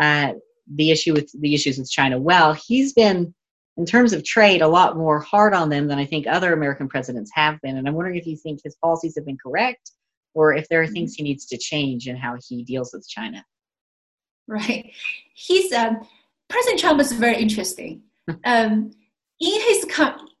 uh, 0.00 0.32
the 0.74 0.90
issue 0.90 1.12
with 1.12 1.30
the 1.40 1.54
issues 1.54 1.78
with 1.78 1.90
China 1.90 2.18
well. 2.18 2.52
He's 2.52 2.92
been, 2.92 3.34
in 3.76 3.86
terms 3.86 4.12
of 4.12 4.24
trade, 4.24 4.62
a 4.62 4.68
lot 4.68 4.96
more 4.96 5.20
hard 5.20 5.54
on 5.54 5.68
them 5.68 5.86
than 5.86 5.98
I 5.98 6.04
think 6.04 6.26
other 6.26 6.52
American 6.52 6.88
presidents 6.88 7.30
have 7.34 7.60
been. 7.62 7.76
And 7.76 7.86
I'm 7.86 7.94
wondering 7.94 8.16
if 8.16 8.26
you 8.26 8.36
think 8.36 8.60
his 8.62 8.76
policies 8.76 9.14
have 9.16 9.24
been 9.24 9.38
correct 9.40 9.92
or 10.36 10.54
if 10.54 10.68
there 10.68 10.82
are 10.82 10.86
things 10.86 11.14
mm-hmm. 11.14 11.24
he 11.24 11.30
needs 11.30 11.46
to 11.46 11.56
change 11.56 12.06
in 12.06 12.14
how 12.14 12.36
he 12.46 12.62
deals 12.62 12.92
with 12.92 13.08
China. 13.08 13.42
Right. 14.46 14.92
He's 15.34 15.72
um, 15.72 16.06
President 16.48 16.80
Trump 16.80 17.00
is 17.00 17.12
very 17.12 17.36
interesting. 17.36 18.02
um, 18.44 18.92
in 19.40 19.60
his, 19.60 19.86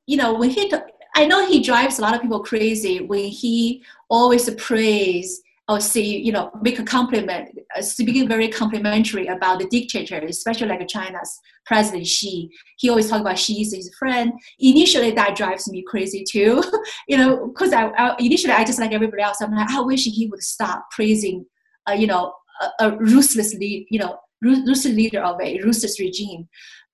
you 0.06 0.16
know, 0.16 0.34
when 0.34 0.50
he 0.50 0.72
I 1.16 1.24
know 1.24 1.46
he 1.46 1.62
drives 1.62 1.98
a 1.98 2.02
lot 2.02 2.14
of 2.14 2.20
people 2.20 2.40
crazy 2.40 3.00
when 3.00 3.24
he 3.24 3.82
always 4.10 4.48
praise 4.54 5.40
or 5.68 5.80
say, 5.80 6.02
you 6.02 6.30
know, 6.30 6.50
make 6.60 6.78
a 6.78 6.84
compliment, 6.84 7.58
speaking 7.80 8.28
very 8.28 8.48
complimentary 8.48 9.26
about 9.26 9.58
the 9.58 9.66
dictator, 9.68 10.18
especially 10.18 10.68
like 10.68 10.86
China's 10.88 11.40
President 11.64 12.06
Xi. 12.06 12.50
He 12.78 12.88
always 12.88 13.08
talk 13.08 13.20
about 13.20 13.38
Xi 13.38 13.62
is 13.62 13.74
his 13.74 13.94
friend. 13.98 14.32
Initially, 14.58 15.10
that 15.12 15.36
drives 15.36 15.68
me 15.68 15.84
crazy 15.86 16.24
too, 16.28 16.62
you 17.08 17.16
know, 17.16 17.48
because 17.48 17.72
I, 17.72 17.88
I, 17.88 18.16
initially 18.18 18.52
I 18.52 18.64
just 18.64 18.78
like 18.78 18.92
everybody 18.92 19.22
else. 19.22 19.40
I'm 19.40 19.54
like, 19.54 19.70
I 19.70 19.80
wish 19.80 20.04
he 20.04 20.26
would 20.28 20.42
stop 20.42 20.86
praising, 20.90 21.44
uh, 21.88 21.92
you 21.92 22.06
know, 22.06 22.32
a, 22.60 22.86
a 22.86 22.96
ruthless 22.96 23.54
lead, 23.54 23.86
you 23.90 23.98
know, 23.98 24.18
ruthless 24.42 24.84
leader 24.84 25.20
of 25.20 25.40
a 25.40 25.60
ruthless 25.62 25.98
regime. 25.98 26.48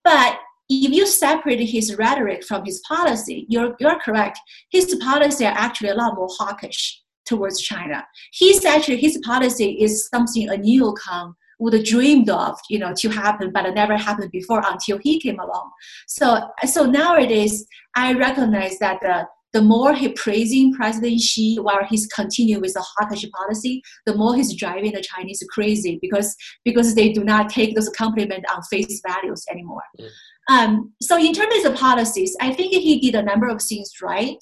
But 0.05 0.39
if 0.69 0.91
you 0.91 1.07
separate 1.07 1.61
his 1.61 1.97
rhetoric 1.97 2.45
from 2.45 2.65
his 2.65 2.81
policy, 2.89 3.47
you're, 3.49 3.75
you're 3.79 3.99
correct. 3.99 4.39
His 4.71 4.95
policy 4.97 5.45
are 5.45 5.55
actually 5.55 5.91
a 5.91 5.95
lot 5.95 6.15
more 6.15 6.29
hawkish 6.31 7.02
towards 7.27 7.61
China. 7.61 8.05
He's 8.33 8.65
actually, 8.65 8.99
his 8.99 9.19
policy 9.25 9.73
is 9.81 10.09
something 10.09 10.49
a 10.49 10.55
neocon 10.55 11.35
would 11.59 11.75
have 11.75 11.85
dreamed 11.85 12.29
of, 12.29 12.59
you 12.69 12.79
know, 12.79 12.93
to 12.95 13.09
happen, 13.09 13.53
but 13.53 13.67
it 13.67 13.75
never 13.75 13.97
happened 13.97 14.31
before 14.33 14.63
until 14.67 14.99
he 14.99 15.21
came 15.21 15.39
along. 15.39 15.71
So, 16.09 16.49
so 16.67 16.85
nowadays, 16.87 17.65
I 17.95 18.15
recognize 18.15 18.79
that 18.81 18.99
the, 19.01 19.27
the 19.53 19.63
more 19.63 19.95
he 19.95 20.09
praising 20.09 20.73
President 20.73 21.21
Xi 21.21 21.59
while 21.61 21.85
he's 21.89 22.07
continuing 22.07 22.63
with 22.63 22.75
the 22.75 22.85
hawkish 22.97 23.25
policy, 23.31 23.83
the 24.07 24.17
more 24.17 24.35
he's 24.35 24.55
driving 24.57 24.93
the 24.93 25.03
Chinese 25.03 25.45
crazy 25.51 25.99
because 26.01 26.35
because 26.65 26.95
they 26.95 27.13
do 27.13 27.23
not 27.23 27.51
take 27.51 27.75
those 27.75 27.91
compliments 27.91 28.51
on 28.53 28.63
face 28.63 29.03
values 29.07 29.45
anymore. 29.51 29.83
Mm. 30.01 30.09
Um, 30.51 30.93
so 31.03 31.19
in 31.19 31.35
terms 31.35 31.65
of 31.67 31.75
policies, 31.75 32.35
I 32.41 32.53
think 32.55 32.73
he 32.73 32.99
did 32.99 33.15
a 33.15 33.23
number 33.23 33.49
of 33.49 33.61
things 33.63 33.93
right. 34.03 34.39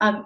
Um, 0.00 0.24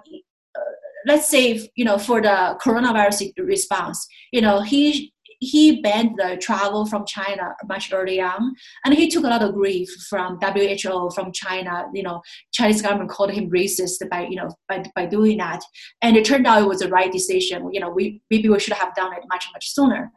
let's 1.05 1.29
say, 1.29 1.69
you 1.75 1.85
know, 1.85 1.97
for 1.97 2.21
the 2.21 2.57
coronavirus 2.61 3.31
response, 3.37 4.07
you 4.31 4.41
know, 4.41 4.61
he 4.61 5.13
he 5.41 5.81
banned 5.81 6.17
the 6.17 6.35
travel 6.35 6.85
from 6.85 7.05
China 7.05 7.55
much 7.65 7.93
early 7.93 8.19
on, 8.19 8.53
and 8.83 8.93
he 8.93 9.07
took 9.07 9.23
a 9.23 9.27
lot 9.27 9.41
of 9.41 9.53
grief 9.53 9.89
from 10.09 10.37
WHO, 10.41 11.09
from 11.11 11.31
China. 11.31 11.85
You 11.93 12.03
know, 12.03 12.21
Chinese 12.51 12.81
government 12.81 13.09
called 13.09 13.31
him 13.31 13.49
racist 13.49 13.97
by 14.09 14.27
you 14.27 14.35
know 14.35 14.49
by, 14.67 14.83
by 14.95 15.05
doing 15.05 15.37
that, 15.37 15.61
and 16.01 16.17
it 16.17 16.25
turned 16.25 16.45
out 16.45 16.61
it 16.61 16.67
was 16.67 16.79
the 16.79 16.89
right 16.89 17.11
decision. 17.11 17.69
You 17.71 17.79
know, 17.79 17.89
we 17.89 18.21
maybe 18.29 18.49
we 18.49 18.59
should 18.59 18.73
have 18.73 18.93
done 18.95 19.13
it 19.13 19.23
much 19.29 19.45
much 19.53 19.69
sooner. 19.69 20.11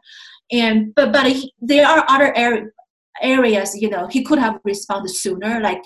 And 0.51 0.93
but 0.93 1.13
but 1.13 1.25
he, 1.27 1.53
there 1.61 1.87
are 1.87 2.05
other 2.09 2.35
areas 2.35 2.69
areas 3.21 3.79
you 3.79 3.89
know 3.89 4.07
he 4.07 4.23
could 4.23 4.39
have 4.39 4.59
responded 4.63 5.09
sooner 5.09 5.59
like 5.59 5.83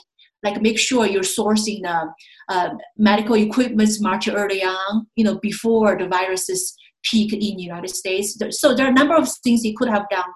like 0.47 0.61
make 0.61 0.79
sure 0.79 1.05
you're 1.05 1.33
sourcing 1.37 1.81
the 1.87 1.97
uh, 2.49 2.69
medical 2.97 3.35
equipment 3.35 3.89
much 3.99 4.27
early 4.27 4.63
on 4.63 5.07
you 5.15 5.23
know 5.23 5.37
before 5.49 5.97
the 5.97 6.07
viruses 6.07 6.75
peak 7.03 7.31
in 7.33 7.39
the 7.39 7.63
united 7.71 7.89
states. 7.89 8.37
So 8.59 8.73
there 8.73 8.85
are 8.87 8.95
a 8.95 8.99
number 9.01 9.15
of 9.15 9.29
things 9.43 9.61
he 9.61 9.75
could 9.77 9.89
have 9.89 10.05
done 10.09 10.31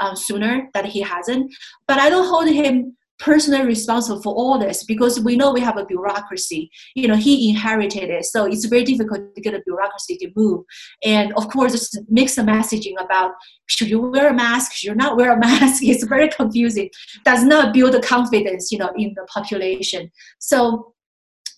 um, 0.00 0.16
sooner 0.16 0.68
that 0.74 0.86
he 0.86 1.00
hasn't. 1.00 1.52
But 1.88 1.98
i 1.98 2.08
don't 2.10 2.28
hold 2.34 2.48
him 2.48 2.96
personally 3.20 3.66
responsible 3.66 4.20
for 4.22 4.34
all 4.34 4.58
this 4.58 4.82
because 4.82 5.20
we 5.20 5.36
know 5.36 5.52
we 5.52 5.60
have 5.60 5.76
a 5.76 5.84
bureaucracy. 5.84 6.70
You 6.94 7.06
know, 7.08 7.16
he 7.16 7.50
inherited 7.50 8.10
it, 8.10 8.24
so 8.24 8.46
it's 8.46 8.64
very 8.64 8.82
difficult 8.84 9.34
to 9.34 9.40
get 9.40 9.54
a 9.54 9.62
bureaucracy 9.64 10.16
to 10.18 10.30
move. 10.34 10.64
And 11.04 11.32
of 11.34 11.48
course, 11.48 11.74
it's 11.74 11.96
mixed 12.08 12.38
messaging 12.38 12.94
about 12.98 13.32
should 13.66 13.88
you 13.88 14.00
wear 14.00 14.30
a 14.30 14.34
mask, 14.34 14.72
should 14.72 14.88
you 14.88 14.94
not 14.94 15.16
wear 15.16 15.32
a 15.32 15.38
mask. 15.48 15.82
It's 15.84 16.04
very 16.04 16.28
confusing. 16.28 16.90
Does 17.24 17.44
not 17.44 17.72
build 17.72 18.02
confidence, 18.02 18.72
you 18.72 18.78
know, 18.78 18.90
in 18.96 19.12
the 19.14 19.26
population. 19.32 20.10
So, 20.38 20.94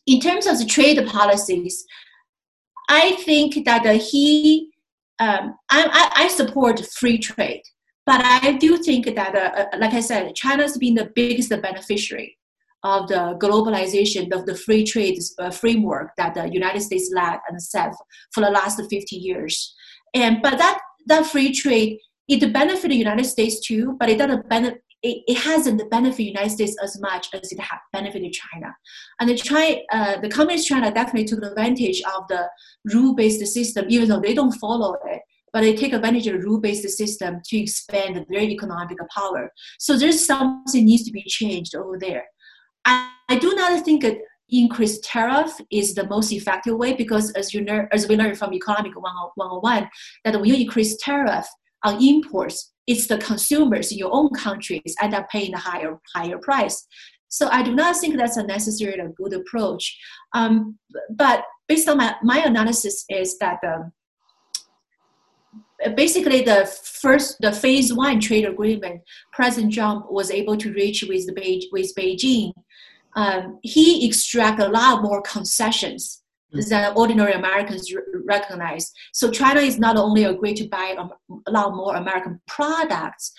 in 0.07 0.20
terms 0.20 0.46
of 0.46 0.59
the 0.59 0.64
trade 0.64 1.05
policies, 1.07 1.85
I 2.88 3.12
think 3.25 3.64
that 3.64 3.85
he, 3.96 4.70
um, 5.20 5.55
I, 5.70 6.11
I 6.16 6.29
support 6.29 6.85
free 6.87 7.18
trade. 7.18 7.62
But 8.04 8.24
I 8.24 8.52
do 8.52 8.78
think 8.78 9.06
that, 9.06 9.34
uh, 9.34 9.62
uh, 9.62 9.78
like 9.78 9.94
I 9.94 10.00
said, 10.00 10.34
China's 10.34 10.76
been 10.76 10.94
the 10.94 11.10
biggest 11.14 11.50
beneficiary 11.50 12.36
of 12.82 13.06
the 13.06 13.38
globalization 13.40 14.32
of 14.32 14.44
the 14.44 14.56
free 14.56 14.84
trade 14.84 15.18
uh, 15.38 15.50
framework 15.50 16.10
that 16.16 16.34
the 16.34 16.48
United 16.52 16.80
States 16.80 17.12
led 17.14 17.38
and 17.48 17.62
set 17.62 17.94
for 18.32 18.40
the 18.40 18.50
last 18.50 18.80
50 18.90 19.16
years. 19.16 19.74
And 20.14 20.42
but 20.42 20.58
that 20.58 20.80
that 21.06 21.26
free 21.26 21.52
trade 21.52 21.98
it 22.28 22.52
benefited 22.52 22.92
the 22.92 22.96
United 22.96 23.24
States 23.24 23.60
too, 23.60 23.96
but 23.98 24.08
it 24.08 24.18
doesn't 24.18 24.48
benefit. 24.48 24.82
It, 25.02 25.24
it 25.26 25.38
hasn't 25.38 25.90
benefited 25.90 26.18
the 26.18 26.30
United 26.30 26.50
States 26.50 26.76
as 26.80 27.00
much 27.00 27.26
as 27.34 27.50
it 27.50 27.58
has 27.58 27.80
benefited 27.92 28.32
China, 28.32 28.72
and 29.20 29.28
the 29.28 29.34
China, 29.34 29.78
uh, 29.90 30.20
the 30.20 30.28
communist 30.28 30.68
China 30.68 30.92
definitely 30.92 31.24
took 31.24 31.42
advantage 31.42 32.02
of 32.16 32.28
the 32.28 32.48
rule-based 32.92 33.44
system, 33.46 33.86
even 33.88 34.08
though 34.08 34.20
they 34.20 34.32
don't 34.32 34.52
follow 34.52 34.94
it 35.06 35.20
but 35.52 35.60
they 35.60 35.74
take 35.74 35.92
advantage 35.92 36.26
of 36.26 36.42
rule-based 36.42 36.88
system 36.88 37.40
to 37.44 37.56
expand 37.58 38.24
their 38.28 38.40
economic 38.40 38.98
power. 39.14 39.52
So 39.78 39.96
there's 39.96 40.24
something 40.24 40.84
needs 40.84 41.04
to 41.04 41.12
be 41.12 41.24
changed 41.24 41.74
over 41.74 41.98
there. 41.98 42.24
I, 42.84 43.12
I 43.28 43.38
do 43.38 43.54
not 43.54 43.84
think 43.84 44.02
that 44.02 44.18
increased 44.48 45.04
tariff 45.04 45.52
is 45.70 45.94
the 45.94 46.06
most 46.08 46.32
effective 46.32 46.76
way 46.76 46.92
because 46.94 47.32
as 47.32 47.54
you 47.54 47.62
learn, 47.62 47.88
as 47.92 48.08
we 48.08 48.16
learned 48.16 48.38
from 48.38 48.52
economic 48.52 48.94
101, 48.94 49.88
that 50.24 50.34
when 50.34 50.44
you 50.44 50.54
increase 50.54 50.96
tariff 51.02 51.46
on 51.84 52.02
imports, 52.02 52.72
it's 52.86 53.06
the 53.06 53.18
consumers 53.18 53.92
in 53.92 53.98
your 53.98 54.10
own 54.12 54.30
countries 54.30 54.94
end 55.00 55.14
up 55.14 55.28
paying 55.30 55.54
a 55.54 55.58
higher 55.58 55.98
higher 56.14 56.38
price. 56.38 56.86
So 57.28 57.48
I 57.48 57.62
do 57.62 57.74
not 57.74 57.96
think 57.96 58.16
that's 58.16 58.36
a 58.36 58.42
necessary 58.42 58.98
a 58.98 59.08
good 59.08 59.32
approach. 59.32 59.98
Um, 60.34 60.78
but 61.10 61.44
based 61.66 61.88
on 61.88 61.96
my, 61.96 62.14
my 62.22 62.40
analysis 62.40 63.04
is 63.08 63.38
that 63.38 63.58
um, 63.64 63.92
basically 65.90 66.42
the 66.42 66.66
first 66.82 67.36
the 67.40 67.52
phase 67.52 67.92
one 67.92 68.20
trade 68.20 68.44
agreement 68.44 69.00
president 69.32 69.72
trump 69.72 70.10
was 70.10 70.30
able 70.30 70.56
to 70.56 70.72
reach 70.72 71.04
with 71.08 71.26
the 71.26 71.32
Beijing, 71.32 71.66
with 71.72 71.92
beijing 71.96 72.52
um, 73.14 73.58
he 73.62 74.06
extract 74.06 74.60
a 74.60 74.68
lot 74.68 75.02
more 75.02 75.20
concessions 75.22 76.22
mm. 76.54 76.68
than 76.68 76.92
ordinary 76.96 77.32
americans 77.32 77.92
recognize 78.26 78.92
so 79.12 79.30
china 79.30 79.60
is 79.60 79.78
not 79.78 79.96
only 79.96 80.24
agreed 80.24 80.56
to 80.56 80.68
buy 80.68 80.94
a 81.46 81.50
lot 81.50 81.74
more 81.74 81.96
american 81.96 82.40
products 82.46 83.32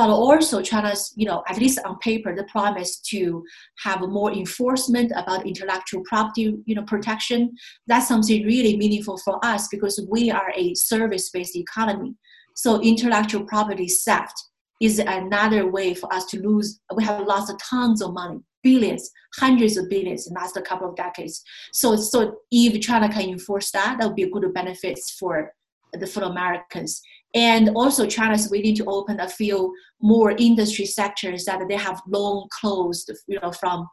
but 0.00 0.08
also 0.08 0.62
China's, 0.62 1.12
you 1.14 1.26
know, 1.26 1.44
at 1.46 1.58
least 1.58 1.78
on 1.84 1.98
paper, 1.98 2.34
the 2.34 2.44
promise 2.44 3.00
to 3.00 3.44
have 3.84 4.00
more 4.00 4.32
enforcement 4.32 5.12
about 5.14 5.46
intellectual 5.46 6.02
property, 6.08 6.56
you 6.64 6.74
know, 6.74 6.84
protection. 6.84 7.54
That's 7.86 8.08
something 8.08 8.46
really 8.46 8.78
meaningful 8.78 9.18
for 9.18 9.38
us 9.44 9.68
because 9.68 10.02
we 10.10 10.30
are 10.30 10.54
a 10.56 10.74
service-based 10.74 11.54
economy. 11.54 12.14
So 12.56 12.80
intellectual 12.80 13.44
property 13.44 13.88
theft 13.88 14.32
is 14.80 15.00
another 15.00 15.70
way 15.70 15.92
for 15.92 16.10
us 16.14 16.24
to 16.30 16.40
lose. 16.40 16.80
We 16.96 17.04
have 17.04 17.26
lost 17.26 17.52
tons 17.68 18.00
of 18.00 18.14
money, 18.14 18.38
billions, 18.62 19.10
hundreds 19.34 19.76
of 19.76 19.90
billions 19.90 20.26
in 20.26 20.32
the 20.32 20.40
last 20.40 20.58
couple 20.64 20.88
of 20.88 20.96
decades. 20.96 21.42
So, 21.74 21.96
so 21.96 22.38
if 22.50 22.80
China 22.80 23.10
can 23.10 23.28
enforce 23.28 23.70
that, 23.72 23.98
that 23.98 24.06
would 24.06 24.16
be 24.16 24.22
a 24.22 24.30
good 24.30 24.50
benefits 24.54 25.10
for 25.10 25.52
the 25.92 26.06
for 26.06 26.22
Americans. 26.22 27.02
And 27.34 27.70
also 27.76 28.06
China 28.06 28.34
is 28.34 28.50
willing 28.50 28.74
to 28.76 28.84
open 28.86 29.20
a 29.20 29.28
few 29.28 29.74
more 30.00 30.32
industry 30.32 30.86
sectors 30.86 31.44
that 31.44 31.60
they 31.68 31.76
have 31.76 32.00
long 32.08 32.48
closed, 32.60 33.10
you 33.28 33.38
know, 33.40 33.52
from 33.52 33.88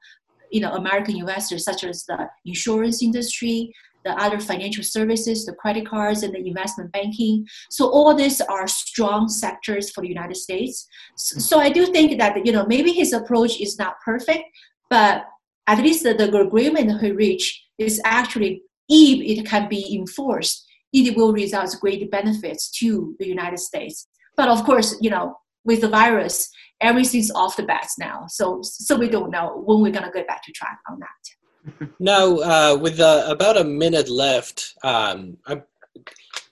you 0.51 0.61
know 0.61 0.73
American 0.73 1.17
investors, 1.17 1.63
such 1.63 1.83
as 1.83 2.03
the 2.05 2.27
insurance 2.45 3.03
industry, 3.03 3.71
the 4.03 4.11
other 4.21 4.39
financial 4.39 4.83
services, 4.83 5.45
the 5.45 5.53
credit 5.53 5.87
cards, 5.87 6.23
and 6.23 6.33
the 6.33 6.47
investment 6.47 6.91
banking. 6.91 7.45
So 7.69 7.89
all 7.89 8.15
these 8.15 8.41
are 8.41 8.67
strong 8.67 9.27
sectors 9.27 9.91
for 9.91 10.01
the 10.01 10.07
United 10.07 10.37
States. 10.37 10.87
So, 11.15 11.59
I 11.59 11.69
do 11.69 11.85
think 11.87 12.17
that 12.19 12.45
you 12.45 12.51
know 12.51 12.65
maybe 12.65 12.91
his 12.91 13.13
approach 13.13 13.59
is 13.59 13.77
not 13.77 13.95
perfect, 14.03 14.45
but 14.89 15.25
at 15.67 15.79
least 15.79 16.03
the, 16.03 16.13
the 16.13 16.35
agreement 16.39 17.01
he 17.01 17.11
reached 17.11 17.61
is 17.77 18.01
actually 18.05 18.63
if 18.89 19.39
it 19.39 19.45
can 19.45 19.67
be 19.67 19.95
enforced 19.95 20.66
it 20.93 21.15
will 21.15 21.33
result 21.33 21.75
great 21.81 22.09
benefits 22.11 22.69
to 22.79 23.15
the 23.19 23.27
United 23.27 23.59
States. 23.59 24.07
But 24.35 24.49
of 24.49 24.63
course, 24.63 24.95
you 25.01 25.09
know, 25.09 25.37
with 25.65 25.81
the 25.81 25.89
virus, 25.89 26.49
everything's 26.81 27.31
off 27.31 27.57
the 27.57 27.63
bats 27.63 27.97
now. 27.97 28.25
So, 28.27 28.61
so 28.63 28.95
we 28.97 29.09
don't 29.09 29.31
know 29.31 29.63
when 29.65 29.81
we're 29.81 29.91
gonna 29.91 30.11
get 30.11 30.27
back 30.27 30.43
to 30.45 30.51
track 30.51 30.79
on 30.89 30.99
that. 30.99 31.89
Now, 31.99 32.37
uh, 32.37 32.77
with 32.79 32.99
uh, 32.99 33.25
about 33.27 33.57
a 33.57 33.63
minute 33.63 34.09
left, 34.09 34.73
um, 34.83 35.37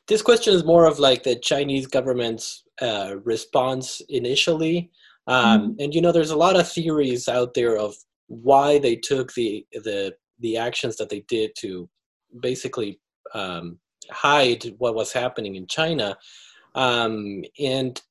this 0.08 0.22
question 0.22 0.54
is 0.54 0.66
more 0.66 0.86
of 0.86 1.00
like 1.00 1.24
the 1.24 1.36
Chinese 1.36 1.88
government's 1.88 2.64
uh, 2.82 3.16
response 3.24 4.02
initially. 4.10 4.92
Um, 5.28 5.46
mm-hmm. 5.46 5.82
And 5.82 5.96
you 5.96 6.02
know, 6.02 6.12
there's 6.12 6.32
a 6.32 6.38
lot 6.38 6.60
of 6.60 6.70
theories 6.70 7.28
out 7.28 7.54
there 7.54 7.78
of 7.78 7.96
why 8.28 8.80
they 8.80 8.96
took 8.96 9.34
the 9.34 9.66
the 9.72 10.14
the 10.40 10.58
actions 10.58 10.98
that 10.98 11.10
they 11.10 11.24
did 11.28 11.52
to 11.60 11.90
basically 12.42 13.00
um, 13.34 13.80
hide 14.12 14.74
what 14.78 14.96
was 14.96 15.12
happening 15.12 15.56
in 15.56 15.68
China. 15.68 16.18
Um, 16.74 17.44
and 17.60 18.02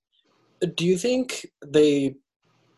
do 0.75 0.87
you 0.87 0.97
think 0.97 1.47
they, 1.67 2.17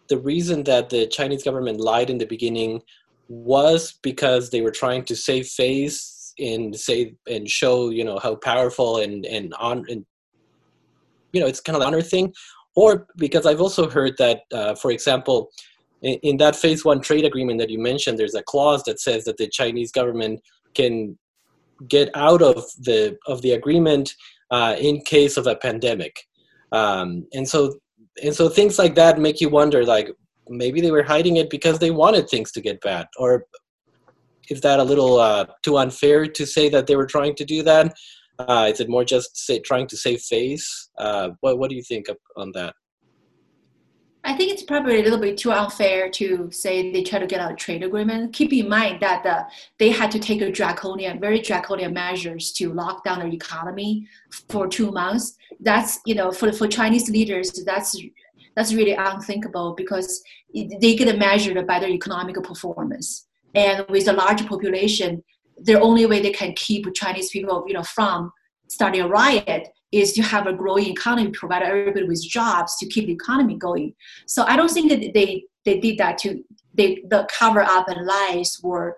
the 0.08 0.18
reason 0.18 0.64
that 0.64 0.90
the 0.90 1.06
Chinese 1.06 1.42
government 1.42 1.80
lied 1.80 2.10
in 2.10 2.18
the 2.18 2.26
beginning 2.26 2.82
was 3.28 3.98
because 4.02 4.50
they 4.50 4.60
were 4.60 4.70
trying 4.70 5.04
to 5.04 5.16
save 5.16 5.46
face 5.46 6.32
and 6.38 6.76
say 6.76 7.14
and 7.26 7.48
show 7.48 7.88
you 7.88 8.04
know 8.04 8.18
how 8.18 8.34
powerful 8.36 8.98
and 8.98 9.24
and 9.26 9.54
on 9.54 9.84
and 9.88 10.04
you 11.32 11.40
know 11.40 11.46
it's 11.46 11.60
kind 11.60 11.76
of 11.76 11.82
an 11.82 11.86
honor 11.88 12.02
thing, 12.02 12.32
or 12.74 13.06
because 13.16 13.46
I've 13.46 13.60
also 13.60 13.88
heard 13.88 14.14
that, 14.18 14.42
uh, 14.52 14.74
for 14.74 14.90
example, 14.90 15.50
in 16.02 16.36
that 16.36 16.56
phase 16.56 16.84
one 16.84 17.00
trade 17.00 17.24
agreement 17.24 17.58
that 17.58 17.70
you 17.70 17.78
mentioned, 17.78 18.18
there's 18.18 18.34
a 18.34 18.42
clause 18.42 18.82
that 18.84 19.00
says 19.00 19.24
that 19.24 19.38
the 19.38 19.48
Chinese 19.48 19.90
government 19.90 20.40
can 20.74 21.18
get 21.88 22.10
out 22.14 22.42
of 22.42 22.64
the 22.78 23.16
of 23.26 23.42
the 23.42 23.52
agreement 23.52 24.14
uh, 24.50 24.76
in 24.78 25.00
case 25.00 25.36
of 25.36 25.46
a 25.46 25.56
pandemic. 25.56 26.16
Um, 26.72 27.26
and 27.32 27.48
so 27.48 27.78
and 28.22 28.34
so 28.34 28.48
things 28.48 28.78
like 28.78 28.94
that 28.94 29.18
make 29.18 29.40
you 29.40 29.48
wonder 29.48 29.84
like 29.84 30.10
maybe 30.48 30.80
they 30.80 30.90
were 30.90 31.02
hiding 31.02 31.36
it 31.36 31.50
because 31.50 31.78
they 31.78 31.90
wanted 31.90 32.28
things 32.28 32.52
to 32.52 32.60
get 32.60 32.80
bad 32.80 33.06
or 33.18 33.46
is 34.48 34.60
that 34.60 34.78
a 34.78 34.84
little 34.84 35.18
uh, 35.18 35.46
too 35.62 35.76
unfair 35.76 36.26
to 36.26 36.46
say 36.46 36.68
that 36.68 36.86
they 36.86 36.96
were 36.96 37.06
trying 37.06 37.34
to 37.34 37.44
do 37.44 37.62
that? 37.64 37.92
Uh, 38.38 38.68
is 38.72 38.80
it 38.80 38.88
more 38.88 39.04
just 39.04 39.36
say, 39.36 39.58
trying 39.58 39.86
to 39.88 39.96
save 39.96 40.20
face? 40.20 40.88
Uh, 40.98 41.30
what, 41.40 41.58
what 41.58 41.68
do 41.70 41.76
you 41.76 41.82
think 41.82 42.06
on 42.36 42.52
that 42.52 42.74
I 44.26 44.34
think 44.34 44.52
it's 44.52 44.64
probably 44.64 44.98
a 44.98 45.04
little 45.04 45.20
bit 45.20 45.38
too 45.38 45.52
unfair 45.52 46.10
to 46.10 46.50
say 46.50 46.90
they 46.90 47.04
try 47.04 47.20
to 47.20 47.28
get 47.28 47.40
out 47.40 47.52
a 47.52 47.54
trade 47.54 47.84
agreement. 47.84 48.32
Keep 48.32 48.52
in 48.52 48.68
mind 48.68 49.00
that 49.00 49.48
they 49.78 49.90
had 49.90 50.10
to 50.10 50.18
take 50.18 50.40
a 50.42 50.50
draconian, 50.50 51.20
very 51.20 51.40
draconian 51.40 51.94
measures 51.94 52.50
to 52.54 52.72
lock 52.72 53.04
down 53.04 53.20
their 53.20 53.28
economy 53.28 54.08
for 54.50 54.66
two 54.66 54.90
months. 54.90 55.36
That's 55.60 56.00
you 56.04 56.16
know 56.16 56.32
for 56.32 56.52
for 56.52 56.66
Chinese 56.66 57.08
leaders, 57.08 57.52
that's 57.64 57.96
that's 58.56 58.74
really 58.74 58.94
unthinkable 58.94 59.74
because 59.76 60.20
they 60.52 60.96
get 60.96 61.16
measured 61.16 61.64
by 61.64 61.78
their 61.78 61.90
economic 61.90 62.34
performance. 62.42 63.28
And 63.54 63.86
with 63.88 64.08
a 64.08 64.12
large 64.12 64.44
population, 64.48 65.22
the 65.56 65.80
only 65.80 66.04
way 66.04 66.20
they 66.20 66.32
can 66.32 66.52
keep 66.54 66.92
Chinese 66.94 67.30
people 67.30 67.64
you 67.68 67.74
know 67.74 67.84
from 67.84 68.32
starting 68.66 69.02
a 69.02 69.08
riot 69.08 69.68
is 69.92 70.12
to 70.12 70.22
have 70.22 70.46
a 70.46 70.52
growing 70.52 70.86
economy, 70.86 71.30
provide 71.30 71.62
everybody 71.62 72.06
with 72.06 72.22
jobs 72.22 72.76
to 72.76 72.86
keep 72.86 73.06
the 73.06 73.12
economy 73.12 73.56
going. 73.56 73.94
So 74.26 74.44
I 74.44 74.56
don't 74.56 74.70
think 74.70 74.90
that 74.90 75.12
they 75.14 75.44
they 75.64 75.80
did 75.80 75.98
that 75.98 76.18
to 76.18 76.42
they 76.74 77.02
the 77.08 77.26
cover 77.36 77.60
up 77.60 77.88
and 77.88 78.06
lies 78.06 78.60
were, 78.62 78.96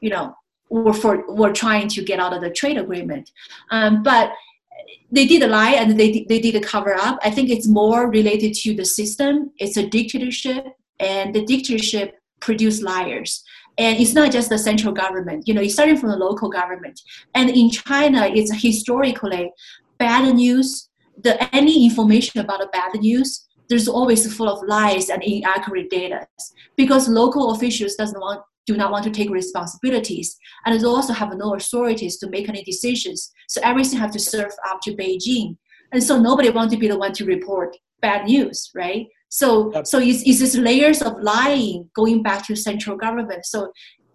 you 0.00 0.10
know, 0.10 0.34
were 0.70 0.92
for 0.92 1.24
were 1.32 1.52
trying 1.52 1.88
to 1.88 2.02
get 2.02 2.20
out 2.20 2.32
of 2.32 2.40
the 2.40 2.50
trade 2.50 2.78
agreement. 2.78 3.30
Um, 3.70 4.02
but 4.02 4.32
they 5.10 5.26
did 5.26 5.42
a 5.42 5.46
lie 5.46 5.72
and 5.72 5.98
they 5.98 6.24
they 6.28 6.40
did 6.40 6.56
a 6.56 6.60
cover 6.60 6.94
up. 6.94 7.18
I 7.22 7.30
think 7.30 7.50
it's 7.50 7.68
more 7.68 8.10
related 8.10 8.54
to 8.62 8.74
the 8.74 8.84
system. 8.84 9.50
It's 9.58 9.76
a 9.76 9.86
dictatorship, 9.86 10.66
and 11.00 11.34
the 11.34 11.44
dictatorship 11.44 12.18
produce 12.40 12.82
liars 12.82 13.42
and 13.78 13.98
it's 13.98 14.14
not 14.14 14.30
just 14.30 14.48
the 14.48 14.58
central 14.58 14.92
government 14.92 15.46
you 15.48 15.54
know 15.54 15.60
it's 15.60 15.74
starting 15.74 15.96
from 15.96 16.10
the 16.10 16.16
local 16.16 16.48
government 16.48 17.00
and 17.34 17.50
in 17.50 17.70
china 17.70 18.26
it's 18.26 18.52
historically 18.62 19.50
bad 19.98 20.34
news, 20.34 20.88
the 21.22 21.54
any 21.54 21.84
information 21.84 22.40
about 22.40 22.60
the 22.60 22.68
bad 22.72 22.94
news 23.00 23.46
there's 23.68 23.88
always 23.88 24.32
full 24.34 24.48
of 24.48 24.66
lies 24.66 25.08
and 25.08 25.22
inaccurate 25.22 25.90
data. 25.90 26.26
Because 26.76 27.08
local 27.08 27.52
officials 27.52 27.94
doesn't 27.94 28.20
want 28.20 28.42
do 28.66 28.78
not 28.78 28.90
want 28.90 29.04
to 29.04 29.10
take 29.10 29.28
responsibilities 29.28 30.38
and 30.64 30.80
they 30.80 30.86
also 30.86 31.12
have 31.12 31.30
no 31.36 31.54
authorities 31.54 32.16
to 32.16 32.30
make 32.30 32.48
any 32.48 32.64
decisions. 32.64 33.30
So 33.46 33.60
everything 33.62 33.98
have 33.98 34.10
to 34.12 34.18
serve 34.18 34.52
up 34.66 34.80
to 34.84 34.96
beijing. 34.96 35.58
And 35.92 36.02
so 36.02 36.18
nobody 36.18 36.48
want 36.48 36.70
to 36.70 36.78
be 36.78 36.88
the 36.88 36.96
one 36.96 37.12
to 37.12 37.26
report 37.26 37.76
bad 38.00 38.24
news 38.24 38.70
right? 38.74 39.06
So 39.28 39.70
yep. 39.74 39.86
so 39.86 39.98
it's, 39.98 40.22
it's 40.24 40.40
this 40.40 40.56
layers 40.56 41.02
of 41.02 41.20
lying 41.20 41.90
going 41.94 42.22
back 42.22 42.46
to 42.46 42.56
central 42.56 42.96
government. 42.96 43.44
So 43.44 43.70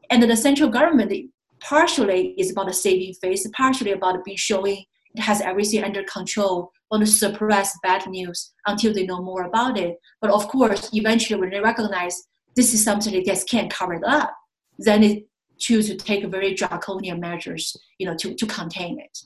and 0.10 0.24
the 0.24 0.36
central 0.36 0.70
government 0.70 1.14
partially 1.60 2.34
is 2.40 2.52
about 2.52 2.68
the 2.68 2.74
saving 2.74 3.14
face 3.22 3.48
partially 3.54 3.92
about 3.92 4.24
be 4.24 4.36
showing 4.36 4.84
has 5.18 5.42
everything 5.42 5.84
under 5.84 6.04
control 6.04 6.72
want 6.92 7.06
to 7.06 7.12
suppress 7.12 7.78
bad 7.84 8.08
news 8.08 8.54
until 8.68 8.94
they 8.94 9.06
know 9.06 9.22
more 9.22 9.44
about 9.44 9.78
it 9.78 9.98
but 10.22 10.32
of 10.32 10.48
course 10.48 10.90
eventually 10.94 11.40
when 11.40 11.50
they 11.50 11.60
recognize 11.60 12.28
this 12.56 12.74
is 12.74 12.84
something 12.84 13.14
they 13.14 13.24
just 13.24 13.50
can't 13.50 13.72
cover 13.72 13.94
it 13.94 14.04
up 14.04 14.32
then 14.80 15.02
they 15.02 15.26
choose 15.60 15.88
to 15.88 15.96
take 15.96 16.26
very 16.26 16.54
draconian 16.54 17.20
measures, 17.20 17.76
you 18.00 18.08
know, 18.08 18.16
to, 18.16 18.34
to 18.34 18.46
contain 18.48 19.00
it. 19.00 19.20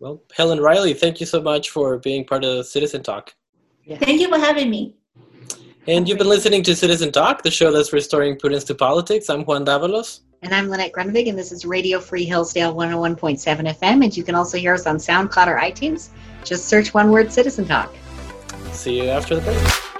Well, 0.00 0.20
Helen 0.34 0.58
Raleigh, 0.60 0.94
thank 0.94 1.20
you 1.20 1.26
so 1.26 1.40
much 1.40 1.70
for 1.70 1.98
being 1.98 2.24
part 2.24 2.44
of 2.44 2.66
Citizen 2.66 3.02
Talk. 3.02 3.34
Yeah. 3.84 3.98
Thank 3.98 4.20
you 4.20 4.28
for 4.28 4.38
having 4.38 4.70
me. 4.70 4.96
And 5.86 6.08
you've 6.08 6.18
been 6.18 6.28
listening 6.28 6.62
to 6.64 6.74
Citizen 6.74 7.12
Talk, 7.12 7.42
the 7.42 7.50
show 7.50 7.70
that's 7.70 7.92
restoring 7.92 8.36
prudence 8.38 8.64
to 8.64 8.74
politics. 8.74 9.28
I'm 9.28 9.44
Juan 9.44 9.64
Davalos. 9.64 10.20
And 10.44 10.52
I'm 10.52 10.68
Lynette 10.68 10.90
Grunwig, 10.90 11.28
and 11.28 11.38
this 11.38 11.52
is 11.52 11.64
Radio 11.64 12.00
Free 12.00 12.24
Hillsdale 12.24 12.74
101.7 12.74 13.38
FM. 13.76 14.02
And 14.02 14.16
you 14.16 14.24
can 14.24 14.34
also 14.34 14.58
hear 14.58 14.74
us 14.74 14.88
on 14.88 14.96
SoundCloud 14.96 15.46
or 15.46 15.56
iTunes. 15.60 16.08
Just 16.42 16.66
search 16.66 16.92
one 16.92 17.12
word 17.12 17.32
Citizen 17.32 17.64
Talk. 17.64 17.94
See 18.72 18.96
you 18.96 19.08
after 19.08 19.36
the 19.36 19.40
break. 19.42 19.91